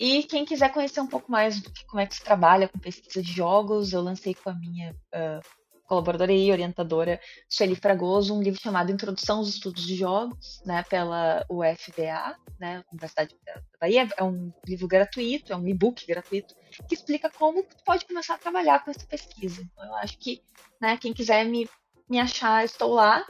[0.00, 2.78] E quem quiser conhecer um pouco mais do que como é que se trabalha com
[2.78, 5.46] pesquisa de jogos, eu lancei com a minha uh,
[5.86, 11.44] colaboradora e orientadora Sueli Fragoso um livro chamado Introdução aos Estudos de Jogos, né, pela
[11.50, 14.08] UFBA, né, Universidade da Bahia.
[14.16, 16.54] É um livro gratuito, é um e-book gratuito
[16.88, 19.60] que explica como pode começar a trabalhar com essa pesquisa.
[19.60, 20.40] Então, eu acho que,
[20.80, 21.68] né, quem quiser me,
[22.08, 23.22] me achar, estou lá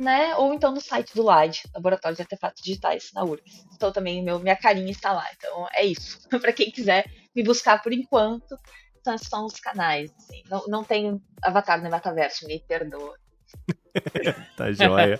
[0.00, 0.34] né?
[0.36, 3.66] Ou então no site do LAD, Laboratório de Artefatos Digitais, na URGS.
[3.74, 5.26] Então também meu, minha carinha está lá.
[5.36, 6.18] Então é isso.
[6.40, 7.04] para quem quiser
[7.34, 8.56] me buscar por enquanto,
[9.00, 10.12] então, são os canais.
[10.16, 10.42] Assim.
[10.48, 13.14] Não, não tenho avatar no metaverso, me perdoa.
[14.56, 15.18] tá joia.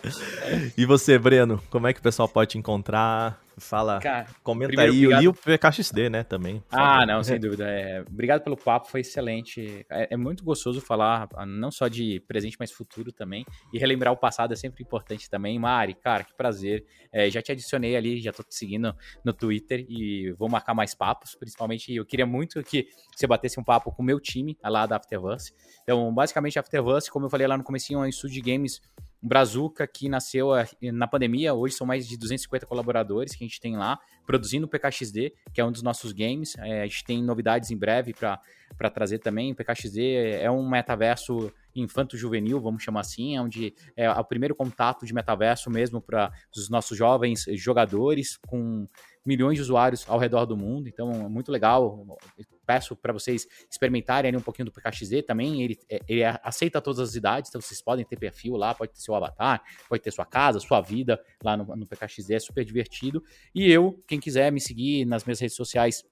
[0.77, 3.41] E você, Breno, como é que o pessoal pode te encontrar?
[3.61, 5.23] Fala, Cara, comenta aí obrigado.
[5.23, 6.63] e o PKXD, né, também.
[6.71, 7.69] Ah, não, sem dúvida.
[7.69, 9.85] É, obrigado pelo papo, foi excelente.
[9.91, 13.45] É, é, muito gostoso falar ah, não só de presente, mas futuro também.
[13.73, 15.59] E relembrar o passado é sempre importante também.
[15.59, 16.85] Mari, cara, que prazer.
[17.13, 20.95] É, já te adicionei ali, já tô te seguindo no Twitter e vou marcar mais
[20.95, 21.35] papos.
[21.35, 24.97] Principalmente, eu queria muito que você batesse um papo com o meu time lá da
[24.97, 25.53] Afterverse.
[25.83, 28.81] Então, basicamente, a Afterverse, como eu falei lá no comecinho, é um estúdio de games
[29.23, 33.61] Brazuca, que nasceu eh, na pandemia, hoje são mais de 250 colaboradores que a gente
[33.61, 36.57] tem lá, produzindo o PKXD, que é um dos nossos games.
[36.59, 39.53] É, a gente tem novidades em breve para trazer também.
[39.53, 45.13] O PKXD é um metaverso infanto-juvenil, vamos chamar assim, onde é o primeiro contato de
[45.13, 48.89] metaverso mesmo para os nossos jovens jogadores, com
[49.25, 50.89] milhões de usuários ao redor do mundo.
[50.89, 52.19] Então, é muito legal.
[52.67, 55.63] Peço para vocês experimentarem um pouquinho do PKXD também.
[55.63, 59.01] Ele, é, ele aceita todas as idades, então vocês podem ter perfil lá, pode ter
[59.01, 63.23] seu avatar, pode ter sua casa, sua vida lá no, no PKXD, é super divertido.
[63.55, 66.05] E eu, quem quiser me seguir nas minhas redes sociais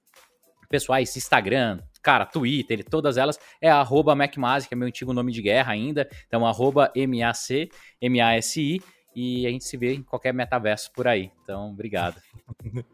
[0.69, 3.69] pessoais, Instagram, cara, Twitter, todas elas, é
[4.15, 6.07] MacMasi, que é meu antigo nome de guerra ainda.
[6.27, 7.69] Então, arroba M-A-C,
[7.99, 8.79] M-A-S-I
[9.15, 11.31] e a gente se vê em qualquer metaverso por aí.
[11.43, 12.21] Então, obrigado.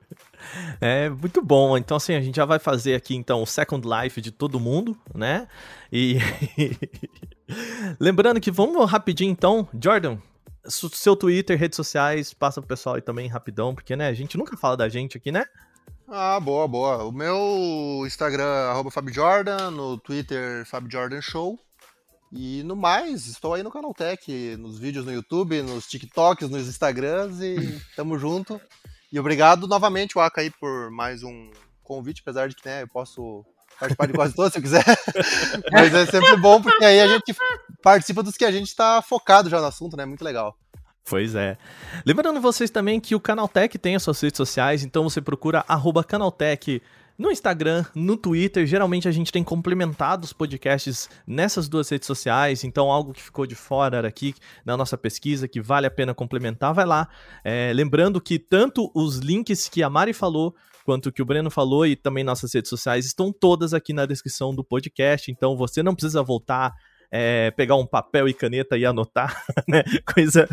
[0.80, 1.78] É muito bom.
[1.78, 4.98] Então, assim, a gente já vai fazer aqui então o Second Life de todo mundo,
[5.14, 5.48] né?
[5.92, 6.18] E
[8.00, 10.18] lembrando que vamos rapidinho então, Jordan,
[10.68, 14.56] seu Twitter, redes sociais, passa pro pessoal aí também rapidão, porque né, a gente nunca
[14.56, 15.46] fala da gente aqui, né?
[16.08, 17.04] Ah, boa, boa.
[17.04, 21.60] O meu Instagram arroba FabJordan, no Twitter FabJordan Show.
[22.38, 27.40] E no mais, estou aí no Canaltech, nos vídeos no YouTube, nos TikToks, nos Instagrams
[27.40, 27.56] e
[27.96, 28.60] tamo junto.
[29.10, 31.50] E obrigado novamente, Waka, aí, por mais um
[31.82, 33.46] convite, apesar de que né, eu posso
[33.80, 34.84] participar de quase todos se eu quiser.
[35.72, 37.34] Mas é sempre bom, porque aí a gente
[37.82, 40.04] participa dos que a gente está focado já no assunto, né?
[40.04, 40.58] Muito legal.
[41.06, 41.58] Pois é.
[42.06, 46.04] Lembrando vocês também que o Canaltech tem as suas redes sociais, então você procura arroba
[46.04, 46.82] Canaltech
[47.18, 52.64] no Instagram, no Twitter, geralmente a gente tem complementado os podcasts nessas duas redes sociais,
[52.64, 54.36] então algo que ficou de fora aqui
[54.66, 57.08] na nossa pesquisa que vale a pena complementar, vai lá.
[57.44, 61.86] É, lembrando que tanto os links que a Mari falou, quanto que o Breno falou
[61.86, 65.96] e também nossas redes sociais estão todas aqui na descrição do podcast, então você não
[65.96, 66.74] precisa voltar,
[67.10, 69.84] é, pegar um papel e caneta e anotar, né?
[70.14, 70.48] Coisa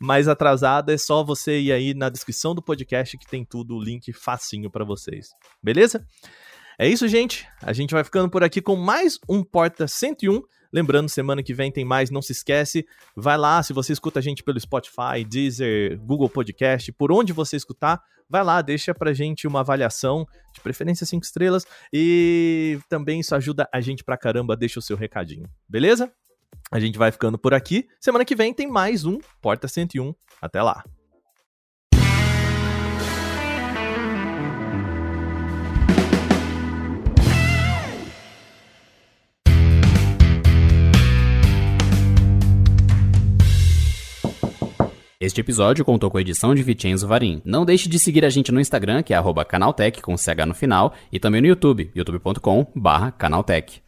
[0.00, 3.82] mais atrasada, é só você ir aí na descrição do podcast que tem tudo, o
[3.82, 5.28] link facinho para vocês.
[5.62, 6.06] Beleza?
[6.78, 7.46] É isso, gente.
[7.62, 10.42] A gente vai ficando por aqui com mais um Porta 101.
[10.72, 12.84] Lembrando, semana que vem tem mais, não se esquece.
[13.14, 17.54] Vai lá, se você escuta a gente pelo Spotify, Deezer, Google Podcast, por onde você
[17.56, 23.36] escutar, vai lá, deixa pra gente uma avaliação, de preferência 5 estrelas, e também isso
[23.36, 25.48] ajuda a gente pra caramba, deixa o seu recadinho.
[25.68, 26.12] Beleza?
[26.70, 27.86] A gente vai ficando por aqui.
[28.00, 30.14] Semana que vem tem mais um Porta 101.
[30.40, 30.82] Até lá.
[45.24, 47.40] Este episódio contou com a edição de Vicenzo Varim.
[47.46, 50.92] Não deixe de seguir a gente no Instagram, que é canaltech com CH no final,
[51.10, 53.83] e também no YouTube, youtube.com/canaltech.